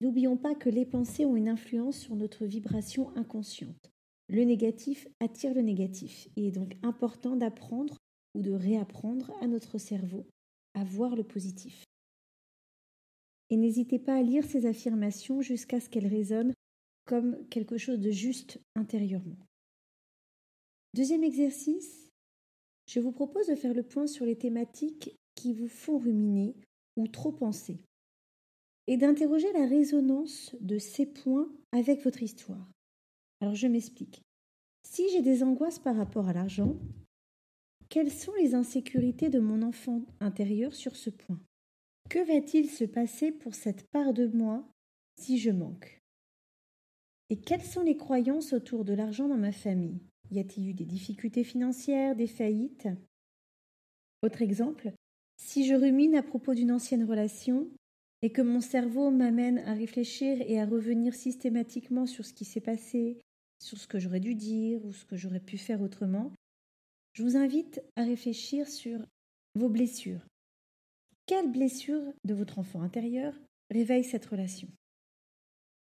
N'oublions 0.00 0.36
pas 0.36 0.54
que 0.54 0.70
les 0.70 0.86
pensées 0.86 1.26
ont 1.26 1.36
une 1.36 1.48
influence 1.48 1.98
sur 1.98 2.16
notre 2.16 2.46
vibration 2.46 3.14
inconsciente. 3.16 3.90
Le 4.28 4.42
négatif 4.42 5.06
attire 5.20 5.54
le 5.54 5.62
négatif. 5.62 6.28
Il 6.36 6.44
est 6.44 6.52
donc 6.52 6.76
important 6.82 7.36
d'apprendre 7.36 7.96
ou 8.34 8.42
de 8.42 8.52
réapprendre 8.52 9.32
à 9.40 9.46
notre 9.46 9.78
cerveau 9.78 10.26
à 10.74 10.84
voir 10.84 11.16
le 11.16 11.24
positif. 11.24 11.84
Et 13.50 13.56
n'hésitez 13.56 13.98
pas 13.98 14.16
à 14.16 14.22
lire 14.22 14.44
ces 14.44 14.66
affirmations 14.66 15.40
jusqu'à 15.40 15.80
ce 15.80 15.88
qu'elles 15.88 16.08
résonnent 16.08 16.52
comme 17.06 17.46
quelque 17.48 17.78
chose 17.78 18.00
de 18.00 18.10
juste 18.10 18.60
intérieurement. 18.74 19.38
Deuxième 20.94 21.22
exercice, 21.22 22.08
je 22.88 23.00
vous 23.00 23.12
propose 23.12 23.46
de 23.46 23.54
faire 23.54 23.74
le 23.74 23.84
point 23.84 24.06
sur 24.06 24.26
les 24.26 24.36
thématiques 24.36 25.14
qui 25.34 25.52
vous 25.52 25.68
font 25.68 25.98
ruminer 25.98 26.56
ou 26.96 27.06
trop 27.06 27.32
penser 27.32 27.78
et 28.86 28.96
d'interroger 28.96 29.52
la 29.52 29.66
résonance 29.66 30.54
de 30.60 30.78
ces 30.78 31.06
points 31.06 31.48
avec 31.72 32.02
votre 32.02 32.22
histoire. 32.22 32.66
Alors 33.40 33.54
je 33.54 33.66
m'explique. 33.66 34.22
Si 34.82 35.08
j'ai 35.10 35.22
des 35.22 35.42
angoisses 35.42 35.78
par 35.78 35.96
rapport 35.96 36.28
à 36.28 36.32
l'argent, 36.32 36.76
quelles 37.88 38.10
sont 38.10 38.32
les 38.34 38.54
insécurités 38.54 39.28
de 39.28 39.40
mon 39.40 39.62
enfant 39.62 40.02
intérieur 40.20 40.74
sur 40.74 40.96
ce 40.96 41.10
point? 41.10 41.40
Que 42.08 42.24
va-t-il 42.26 42.70
se 42.70 42.84
passer 42.84 43.32
pour 43.32 43.54
cette 43.54 43.88
part 43.90 44.12
de 44.12 44.26
moi 44.26 44.66
si 45.18 45.38
je 45.38 45.50
manque? 45.50 46.00
Et 47.30 47.36
quelles 47.36 47.64
sont 47.64 47.82
les 47.82 47.96
croyances 47.96 48.52
autour 48.52 48.84
de 48.84 48.94
l'argent 48.94 49.28
dans 49.28 49.36
ma 49.36 49.52
famille? 49.52 50.00
Y 50.30 50.38
a-t-il 50.38 50.68
eu 50.68 50.74
des 50.74 50.84
difficultés 50.84 51.44
financières, 51.44 52.16
des 52.16 52.26
faillites? 52.26 52.88
Autre 54.22 54.42
exemple, 54.42 54.92
si 55.36 55.66
je 55.66 55.74
rumine 55.74 56.14
à 56.14 56.22
propos 56.22 56.54
d'une 56.54 56.72
ancienne 56.72 57.04
relation, 57.04 57.68
et 58.22 58.30
que 58.30 58.42
mon 58.42 58.60
cerveau 58.60 59.10
m'amène 59.10 59.58
à 59.58 59.74
réfléchir 59.74 60.40
et 60.40 60.58
à 60.60 60.66
revenir 60.66 61.14
systématiquement 61.14 62.06
sur 62.06 62.24
ce 62.24 62.32
qui 62.32 62.44
s'est 62.44 62.60
passé, 62.60 63.18
sur 63.58 63.78
ce 63.78 63.86
que 63.86 63.98
j'aurais 63.98 64.20
dû 64.20 64.34
dire 64.34 64.84
ou 64.84 64.92
ce 64.92 65.04
que 65.04 65.16
j'aurais 65.16 65.40
pu 65.40 65.58
faire 65.58 65.80
autrement, 65.80 66.32
je 67.14 67.22
vous 67.22 67.36
invite 67.36 67.82
à 67.96 68.04
réfléchir 68.04 68.68
sur 68.68 69.00
vos 69.54 69.68
blessures. 69.68 70.20
Quelle 71.26 71.50
blessure 71.50 72.02
de 72.24 72.34
votre 72.34 72.58
enfant 72.58 72.82
intérieur 72.82 73.34
réveille 73.70 74.04
cette 74.04 74.26
relation? 74.26 74.68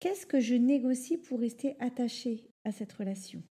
Qu'est-ce 0.00 0.26
que 0.26 0.40
je 0.40 0.54
négocie 0.54 1.16
pour 1.16 1.40
rester 1.40 1.76
attaché 1.78 2.44
à 2.64 2.72
cette 2.72 2.92
relation? 2.92 3.42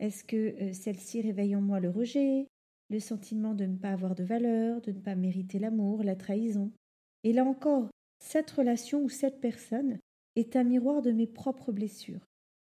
Est-ce 0.00 0.24
que 0.24 0.36
euh, 0.60 0.72
celle-ci 0.72 1.22
réveille 1.22 1.54
en 1.54 1.60
moi 1.60 1.78
le 1.78 1.88
rejet, 1.88 2.48
le 2.90 2.98
sentiment 2.98 3.54
de 3.54 3.64
ne 3.64 3.76
pas 3.76 3.90
avoir 3.90 4.14
de 4.14 4.24
valeur, 4.24 4.80
de 4.80 4.90
ne 4.90 5.00
pas 5.00 5.14
mériter 5.14 5.60
l'amour, 5.60 6.02
la 6.02 6.16
trahison? 6.16 6.72
Et 7.22 7.32
là 7.32 7.44
encore, 7.44 7.88
cette 8.18 8.50
relation 8.50 9.02
ou 9.02 9.08
cette 9.08 9.40
personne 9.40 9.98
est 10.36 10.56
un 10.56 10.64
miroir 10.64 11.00
de 11.00 11.12
mes 11.12 11.28
propres 11.28 11.72
blessures. 11.72 12.26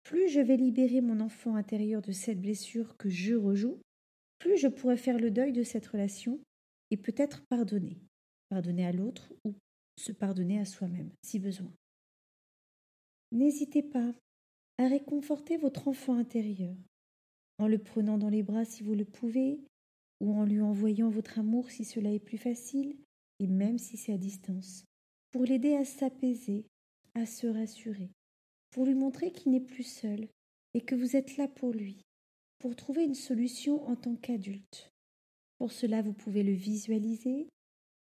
Plus 0.05 0.29
je 0.29 0.41
vais 0.41 0.57
libérer 0.57 1.01
mon 1.01 1.21
enfant 1.21 1.57
intérieur 1.57 2.03
de 2.03 2.13
cette 2.13 2.41
blessure 2.41 2.97
que 2.97 3.09
je 3.09 3.35
rejoue, 3.35 3.81
plus 4.39 4.57
je 4.59 4.69
pourrai 4.69 4.97
faire 4.97 5.19
le 5.19 5.31
deuil 5.31 5.53
de 5.53 5.63
cette 5.63 5.87
relation 5.87 6.39
et 6.91 6.97
peut-être 6.97 7.43
pardonner. 7.49 7.99
Pardonner 8.51 8.87
à 8.87 8.93
l'autre 8.93 9.33
ou 9.45 9.55
se 9.99 10.13
pardonner 10.13 10.61
à 10.61 10.65
soi-même, 10.65 11.11
si 11.23 11.39
besoin. 11.39 11.73
N'hésitez 13.33 13.83
pas 13.83 14.15
à 14.79 14.89
réconforter 14.89 15.57
votre 15.57 15.89
enfant 15.89 16.19
intérieur, 16.19 16.77
en 17.59 17.67
le 17.67 17.79
prenant 17.79 18.19
dans 18.19 18.29
les 18.29 18.43
bras 18.43 18.65
si 18.65 18.83
vous 18.83 18.95
le 18.95 19.05
pouvez, 19.05 19.61
ou 20.21 20.35
en 20.35 20.45
lui 20.45 20.61
envoyant 20.61 21.11
votre 21.11 21.39
amour 21.39 21.71
si 21.71 21.85
cela 21.85 22.13
est 22.13 22.21
plus 22.21 22.39
facile, 22.39 22.97
et 23.41 23.47
même 23.47 23.79
si 23.79 23.97
c'est 23.97 24.13
à 24.13 24.19
distance 24.19 24.85
pour 25.35 25.45
l'aider 25.45 25.75
à 25.75 25.85
s'apaiser, 25.85 26.65
à 27.17 27.27
se 27.27 27.49
rassurer, 27.49 28.11
pour 28.75 28.87
lui 28.87 28.95
montrer 28.95 29.31
qu'il 29.31 29.53
n'est 29.53 29.61
plus 29.61 29.87
seul 29.87 30.27
et 30.75 30.81
que 30.81 30.97
vous 30.97 31.15
êtes 31.15 31.37
là 31.37 31.47
pour 31.47 31.73
lui, 31.73 32.03
pour 32.59 32.75
trouver 32.75 33.05
une 33.05 33.15
solution 33.15 33.87
en 33.87 33.95
tant 33.95 34.17
qu'adulte. 34.17 34.91
Pour 35.59 35.71
cela, 35.71 36.03
vous 36.03 36.13
pouvez 36.13 36.43
le 36.43 36.55
visualiser 36.55 37.47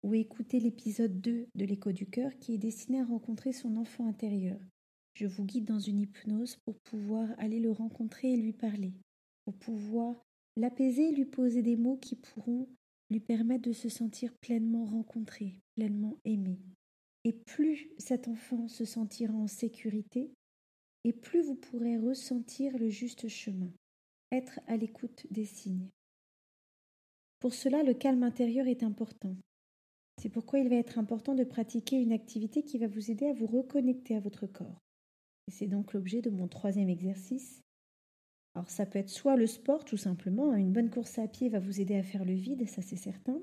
ou 0.01 0.15
écouter 0.15 0.59
l'épisode 0.59 1.21
2 1.21 1.45
de 1.53 1.65
l'écho 1.65 1.91
du 1.91 2.07
cœur 2.07 2.31
qui 2.39 2.55
est 2.55 2.57
destiné 2.57 2.99
à 2.99 3.05
rencontrer 3.05 3.53
son 3.53 3.77
enfant 3.77 4.07
intérieur. 4.07 4.59
Je 5.13 5.27
vous 5.27 5.45
guide 5.45 5.65
dans 5.65 5.79
une 5.79 5.99
hypnose 5.99 6.55
pour 6.65 6.79
pouvoir 6.79 7.29
aller 7.37 7.59
le 7.59 7.69
rencontrer 7.69 8.33
et 8.33 8.37
lui 8.37 8.53
parler, 8.53 8.93
pour 9.45 9.53
pouvoir 9.53 10.15
l'apaiser 10.55 11.09
et 11.09 11.13
lui 11.13 11.25
poser 11.25 11.61
des 11.61 11.75
mots 11.75 11.97
qui 11.97 12.15
pourront 12.15 12.67
lui 13.11 13.19
permettre 13.19 13.69
de 13.69 13.73
se 13.73 13.89
sentir 13.89 14.33
pleinement 14.41 14.85
rencontré, 14.85 15.59
pleinement 15.75 16.17
aimé. 16.25 16.57
Et 17.25 17.33
plus 17.33 17.91
cet 17.99 18.27
enfant 18.27 18.67
se 18.67 18.85
sentira 18.85 19.35
en 19.35 19.47
sécurité, 19.47 20.31
et 21.07 21.13
plus 21.13 21.41
vous 21.41 21.55
pourrez 21.55 21.97
ressentir 21.97 22.77
le 22.77 22.89
juste 22.89 23.29
chemin, 23.29 23.71
être 24.33 24.59
à 24.67 24.75
l'écoute 24.75 25.25
des 25.31 25.45
signes. 25.45 25.87
Pour 27.39 27.53
cela, 27.53 27.81
le 27.81 27.93
calme 27.93 28.23
intérieur 28.23 28.67
est 28.67 28.83
important. 28.83 29.33
C'est 30.21 30.27
pourquoi 30.27 30.59
il 30.59 30.67
va 30.67 30.75
être 30.75 30.99
important 30.99 31.33
de 31.33 31.45
pratiquer 31.45 31.95
une 31.95 32.11
activité 32.11 32.61
qui 32.61 32.77
va 32.77 32.87
vous 32.87 33.09
aider 33.09 33.25
à 33.25 33.33
vous 33.33 33.47
reconnecter 33.47 34.17
à 34.17 34.19
votre 34.19 34.47
corps. 34.47 34.81
C'est 35.49 35.67
donc 35.67 35.93
l'objet 35.93 36.21
de 36.21 36.29
mon 36.29 36.49
troisième 36.49 36.89
exercice. 36.89 37.61
Alors 38.53 38.69
ça 38.69 38.85
peut 38.85 38.99
être 38.99 39.09
soit 39.09 39.37
le 39.37 39.47
sport 39.47 39.85
tout 39.85 39.95
simplement, 39.95 40.51
hein. 40.51 40.57
une 40.57 40.73
bonne 40.73 40.89
course 40.89 41.19
à 41.19 41.27
pied 41.29 41.47
va 41.47 41.59
vous 41.59 41.79
aider 41.79 41.95
à 41.95 42.03
faire 42.03 42.25
le 42.25 42.33
vide, 42.33 42.67
ça 42.67 42.81
c'est 42.81 42.97
certain. 42.97 43.39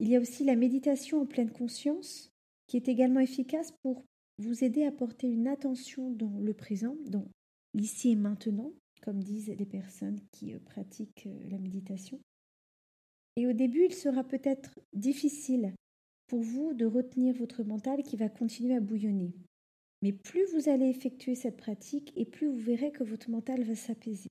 Il 0.00 0.08
y 0.08 0.16
a 0.16 0.20
aussi 0.20 0.42
la 0.42 0.56
méditation 0.56 1.20
en 1.20 1.26
pleine 1.26 1.52
conscience, 1.52 2.32
qui 2.66 2.76
est 2.76 2.88
également 2.88 3.20
efficace 3.20 3.70
pour 3.82 4.04
vous 4.38 4.64
aider 4.64 4.84
à 4.84 4.92
porter 4.92 5.28
une 5.28 5.48
attention 5.48 6.10
dans 6.10 6.38
le 6.38 6.54
présent, 6.54 6.96
dans 7.06 7.26
l'ici 7.74 8.10
et 8.10 8.16
maintenant, 8.16 8.72
comme 9.02 9.22
disent 9.22 9.54
les 9.58 9.66
personnes 9.66 10.20
qui 10.32 10.54
euh, 10.54 10.58
pratiquent 10.58 11.26
euh, 11.26 11.48
la 11.48 11.58
méditation. 11.58 12.20
Et 13.36 13.46
au 13.46 13.52
début, 13.52 13.84
il 13.84 13.94
sera 13.94 14.24
peut-être 14.24 14.80
difficile 14.92 15.74
pour 16.26 16.40
vous 16.40 16.74
de 16.74 16.86
retenir 16.86 17.34
votre 17.34 17.62
mental 17.62 18.02
qui 18.02 18.16
va 18.16 18.28
continuer 18.28 18.74
à 18.74 18.80
bouillonner. 18.80 19.32
Mais 20.02 20.12
plus 20.12 20.44
vous 20.52 20.68
allez 20.68 20.86
effectuer 20.86 21.34
cette 21.34 21.56
pratique 21.56 22.12
et 22.16 22.24
plus 22.24 22.48
vous 22.48 22.58
verrez 22.58 22.92
que 22.92 23.04
votre 23.04 23.30
mental 23.30 23.62
va 23.62 23.74
s'apaiser. 23.74 24.28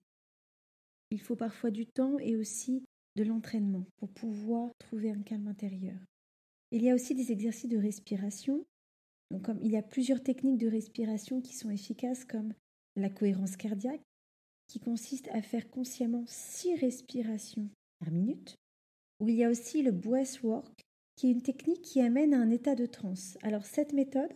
Il 1.12 1.22
faut 1.22 1.36
parfois 1.36 1.72
du 1.72 1.86
temps 1.86 2.20
et 2.20 2.36
aussi 2.36 2.84
de 3.16 3.24
l'entraînement 3.24 3.86
pour 3.98 4.10
pouvoir 4.10 4.72
trouver 4.80 5.12
un 5.12 5.22
calme 5.22 5.48
intérieur. 5.48 5.98
Il 6.72 6.84
y 6.84 6.90
a 6.90 6.96
aussi 6.96 7.16
des 7.16 7.32
exercices 7.32 7.70
de 7.70 7.78
respiration. 7.78 8.66
Il 9.32 9.72
y 9.72 9.78
a 9.78 9.82
plusieurs 9.82 10.22
techniques 10.22 10.60
de 10.60 10.68
respiration 10.68 11.42
qui 11.42 11.54
sont 11.54 11.70
efficaces, 11.70 12.26
comme 12.26 12.54
la 12.96 13.10
cohérence 13.10 13.58
cardiaque, 13.58 14.04
qui 14.68 14.80
consiste 14.80 15.28
à 15.30 15.42
faire 15.42 15.70
consciemment 15.70 16.26
six 16.28 16.76
respirations 16.76 17.70
par 18.00 18.12
minute. 18.12 18.56
Ou 19.20 19.30
il 19.30 19.36
y 19.36 19.44
a 19.44 19.50
aussi 19.50 19.82
le 19.82 19.92
breathwork, 19.92 20.82
qui 21.16 21.28
est 21.28 21.32
une 21.32 21.42
technique 21.42 21.82
qui 21.82 22.02
amène 22.02 22.34
à 22.34 22.40
un 22.40 22.50
état 22.50 22.76
de 22.76 22.86
transe. 22.86 23.38
Alors, 23.42 23.66
cette 23.66 23.94
méthode 23.94 24.34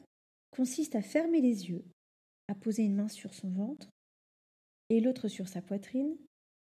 consiste 0.52 0.96
à 0.96 1.02
fermer 1.02 1.42
les 1.42 1.70
yeux, 1.70 1.84
à 2.48 2.56
poser 2.56 2.84
une 2.84 2.96
main 2.96 3.08
sur 3.08 3.34
son 3.34 3.50
ventre 3.50 3.90
et 4.90 5.02
l'autre 5.02 5.28
sur 5.28 5.48
sa 5.48 5.62
poitrine. 5.62 6.18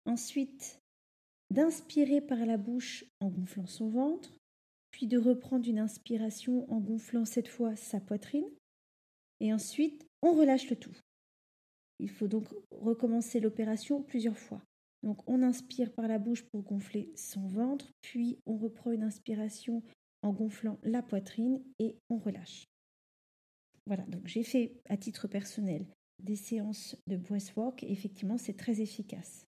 Ensuite, 0.05 0.79
d'inspirer 1.51 2.21
par 2.21 2.45
la 2.45 2.57
bouche 2.57 3.05
en 3.19 3.29
gonflant 3.29 3.67
son 3.67 3.89
ventre, 3.89 4.33
de 5.07 5.17
reprendre 5.17 5.67
une 5.67 5.79
inspiration 5.79 6.71
en 6.71 6.79
gonflant 6.79 7.25
cette 7.25 7.47
fois 7.47 7.75
sa 7.75 7.99
poitrine, 7.99 8.49
et 9.39 9.53
ensuite 9.53 10.05
on 10.21 10.33
relâche 10.33 10.69
le 10.69 10.75
tout. 10.75 10.95
Il 11.99 12.09
faut 12.09 12.27
donc 12.27 12.45
recommencer 12.71 13.39
l'opération 13.39 14.01
plusieurs 14.01 14.37
fois. 14.37 14.61
Donc 15.03 15.27
on 15.27 15.41
inspire 15.41 15.91
par 15.93 16.07
la 16.07 16.19
bouche 16.19 16.43
pour 16.43 16.63
gonfler 16.63 17.11
son 17.15 17.47
ventre, 17.47 17.91
puis 18.01 18.39
on 18.45 18.57
reprend 18.57 18.91
une 18.91 19.03
inspiration 19.03 19.83
en 20.21 20.31
gonflant 20.31 20.79
la 20.83 21.01
poitrine 21.01 21.63
et 21.79 21.97
on 22.09 22.17
relâche. 22.17 22.67
Voilà, 23.87 24.03
donc 24.03 24.27
j'ai 24.27 24.43
fait 24.43 24.79
à 24.89 24.97
titre 24.97 25.27
personnel 25.27 25.85
des 26.19 26.35
séances 26.35 26.95
de 27.07 27.17
breathwork 27.17 27.83
et 27.83 27.91
effectivement 27.91 28.37
c'est 28.37 28.57
très 28.57 28.79
efficace. 28.79 29.47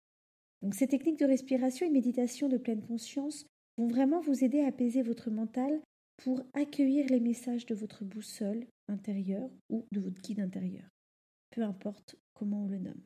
Donc 0.64 0.74
ces 0.74 0.88
techniques 0.88 1.20
de 1.20 1.26
respiration 1.26 1.86
et 1.86 1.92
méditation 1.92 2.50
de 2.50 2.58
pleine 2.58 2.82
conscience 2.82 3.46
vont 3.78 3.88
vraiment 3.88 4.22
vous 4.22 4.44
aider 4.44 4.62
à 4.62 4.68
apaiser 4.68 5.02
votre 5.02 5.30
mental 5.30 5.82
pour 6.18 6.42
accueillir 6.54 7.08
les 7.08 7.20
messages 7.20 7.66
de 7.66 7.76
votre 7.76 8.04
boussole 8.04 8.66
intérieure 8.88 9.50
ou 9.70 9.86
de 9.92 10.00
votre 10.00 10.22
guide 10.22 10.40
intérieur, 10.40 10.88
peu 11.52 11.64
importe 11.64 12.16
comment 12.34 12.64
on 12.64 12.68
le 12.68 12.80
nomme. 12.80 13.02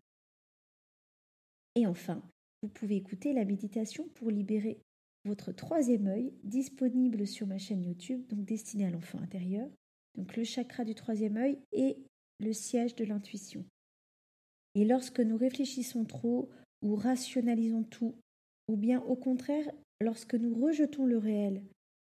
Et 1.75 1.86
enfin, 1.86 2.21
vous 2.63 2.69
pouvez 2.69 2.95
écouter 2.95 3.34
la 3.34 3.45
méditation 3.45 4.08
pour 4.15 4.32
libérer 4.32 4.82
votre 5.25 5.51
troisième 5.51 6.08
œil, 6.08 6.34
disponible 6.43 7.27
sur 7.27 7.47
ma 7.47 7.58
chaîne 7.58 7.84
YouTube, 7.84 8.25
donc 8.27 8.45
destinée 8.45 8.86
à 8.86 8.89
l'enfant 8.89 9.19
intérieur. 9.19 9.69
Donc 10.15 10.36
le 10.36 10.43
chakra 10.43 10.84
du 10.84 10.95
troisième 10.95 11.38
œil 11.38 11.60
est 11.71 11.97
le 12.39 12.53
siège 12.53 12.95
de 12.95 13.06
l'intuition. 13.06 13.63
Et 14.75 14.86
lorsque 14.86 15.19
nous 15.19 15.38
réfléchissons 15.38 16.06
trop 16.06 16.49
ou 16.82 16.95
rationalisons 16.95 17.84
tout, 17.84 18.15
ou 18.67 18.77
bien 18.77 19.01
au 19.01 19.15
contraire, 19.15 19.69
lorsque 20.02 20.36
nous 20.36 20.54
rejetons 20.54 21.06
le 21.06 21.18
réel 21.18 21.64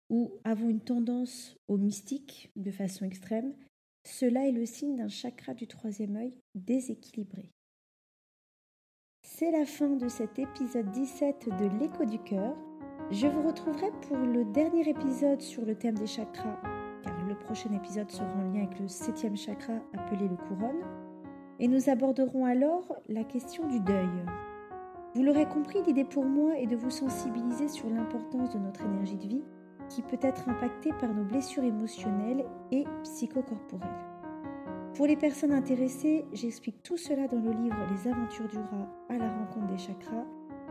ou 0.10 0.32
avons 0.44 0.70
une 0.70 0.82
tendance 0.82 1.58
au 1.68 1.78
mystique 1.78 2.52
de 2.56 2.72
façon 2.72 3.06
extrême, 3.06 3.54
cela 4.06 4.48
est 4.48 4.52
le 4.52 4.66
signe 4.66 4.96
d'un 4.96 5.10
chakra 5.10 5.54
du 5.54 5.68
troisième 5.68 6.16
œil 6.16 6.34
déséquilibré. 6.56 7.52
C'est 9.22 9.52
la 9.52 9.66
fin 9.66 9.98
de 9.98 10.08
cet 10.08 10.40
épisode 10.40 10.90
17 10.92 11.50
de 11.60 11.80
l'écho 11.80 12.06
du 12.06 12.20
cœur. 12.20 12.56
Je 13.12 13.28
vous 13.28 13.46
retrouverai 13.46 13.92
pour 14.08 14.18
le 14.18 14.46
dernier 14.46 14.88
épisode 14.90 15.42
sur 15.42 15.66
le 15.66 15.76
thème 15.76 15.98
des 15.98 16.08
chakras, 16.08 16.62
car 17.04 17.28
le 17.28 17.38
prochain 17.38 17.72
épisode 17.74 18.10
sera 18.10 18.34
en 18.34 18.54
lien 18.54 18.64
avec 18.64 18.80
le 18.80 18.88
septième 18.88 19.36
chakra 19.36 19.74
appelé 19.94 20.30
le 20.30 20.38
couronne, 20.38 20.82
et 21.60 21.68
nous 21.68 21.90
aborderons 21.90 22.46
alors 22.46 22.96
la 23.10 23.26
question 23.26 23.68
du 23.68 23.80
deuil. 23.82 24.08
Vous 25.16 25.24
l'aurez 25.24 25.46
compris, 25.46 25.80
l'idée 25.86 26.04
pour 26.04 26.26
moi 26.26 26.58
est 26.58 26.68
de 26.68 26.76
vous 26.76 26.90
sensibiliser 26.90 27.68
sur 27.68 27.90
l'importance 27.90 28.52
de 28.52 28.60
notre 28.60 28.84
énergie 28.84 29.18
de 29.18 29.28
vie 29.28 29.44
qui 29.90 30.02
peut 30.02 30.20
être 30.22 30.48
impactée 30.50 30.92
par 31.00 31.14
nos 31.14 31.24
blessures 31.24 31.64
émotionnelles 31.64 32.46
et 32.72 32.84
psychocorporelles. 33.04 33.88
Pour 34.94 35.08
les 35.08 35.16
personnes 35.16 35.54
intéressées, 35.54 36.26
j'explique 36.34 36.82
tout 36.84 36.98
cela 36.98 37.28
dans 37.28 37.40
le 37.40 37.52
livre 37.52 37.78
Les 37.92 38.10
aventures 38.10 38.48
du 38.48 38.58
rat 38.58 38.90
à 39.10 39.18
la 39.18 39.32
rencontre 39.32 39.68
des 39.68 39.78
chakras, 39.78 40.26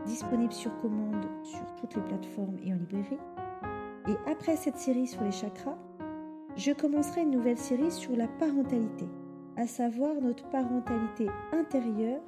disponible 0.05 0.53
sur 0.53 0.75
commande 0.81 1.25
sur 1.43 1.65
toutes 1.75 1.95
les 1.95 2.01
plateformes 2.01 2.57
et 2.65 2.73
en 2.73 2.77
librairie. 2.77 3.17
Et 4.07 4.31
après 4.31 4.55
cette 4.55 4.77
série 4.77 5.07
sur 5.07 5.23
les 5.23 5.31
chakras, 5.31 5.77
je 6.55 6.71
commencerai 6.71 7.21
une 7.21 7.31
nouvelle 7.31 7.57
série 7.57 7.91
sur 7.91 8.15
la 8.15 8.27
parentalité, 8.27 9.05
à 9.55 9.67
savoir 9.67 10.15
notre 10.21 10.47
parentalité 10.49 11.27
intérieure 11.53 12.21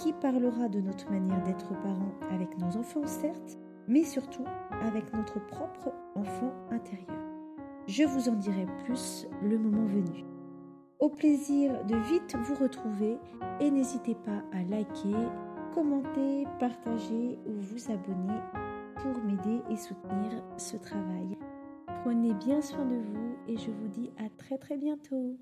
qui 0.00 0.12
parlera 0.14 0.68
de 0.68 0.80
notre 0.80 1.10
manière 1.10 1.42
d'être 1.42 1.68
parents 1.82 2.14
avec 2.30 2.56
nos 2.58 2.74
enfants, 2.78 3.06
certes, 3.06 3.58
mais 3.86 4.02
surtout 4.02 4.44
avec 4.82 5.12
notre 5.12 5.44
propre 5.46 5.92
enfant 6.14 6.54
intérieur. 6.70 7.18
Je 7.86 8.04
vous 8.04 8.30
en 8.30 8.34
dirai 8.34 8.66
plus 8.84 9.26
le 9.42 9.58
moment 9.58 9.84
venu. 9.84 10.24
Au 11.00 11.10
plaisir 11.10 11.84
de 11.84 11.96
vite 11.96 12.34
vous 12.44 12.54
retrouver 12.54 13.18
et 13.60 13.70
n'hésitez 13.70 14.14
pas 14.14 14.42
à 14.52 14.62
liker, 14.62 15.28
commenter, 15.74 16.46
partager 16.58 17.38
ou 17.46 17.52
vous 17.52 17.90
abonner 17.90 18.40
pour 18.96 19.22
m'aider 19.24 19.60
et 19.70 19.76
soutenir 19.76 20.42
ce 20.56 20.78
travail. 20.78 21.36
Prenez 22.04 22.32
bien 22.34 22.62
soin 22.62 22.86
de 22.86 22.96
vous 22.96 23.36
et 23.48 23.58
je 23.58 23.70
vous 23.70 23.88
dis 23.88 24.10
à 24.16 24.30
très 24.38 24.56
très 24.56 24.78
bientôt. 24.78 25.36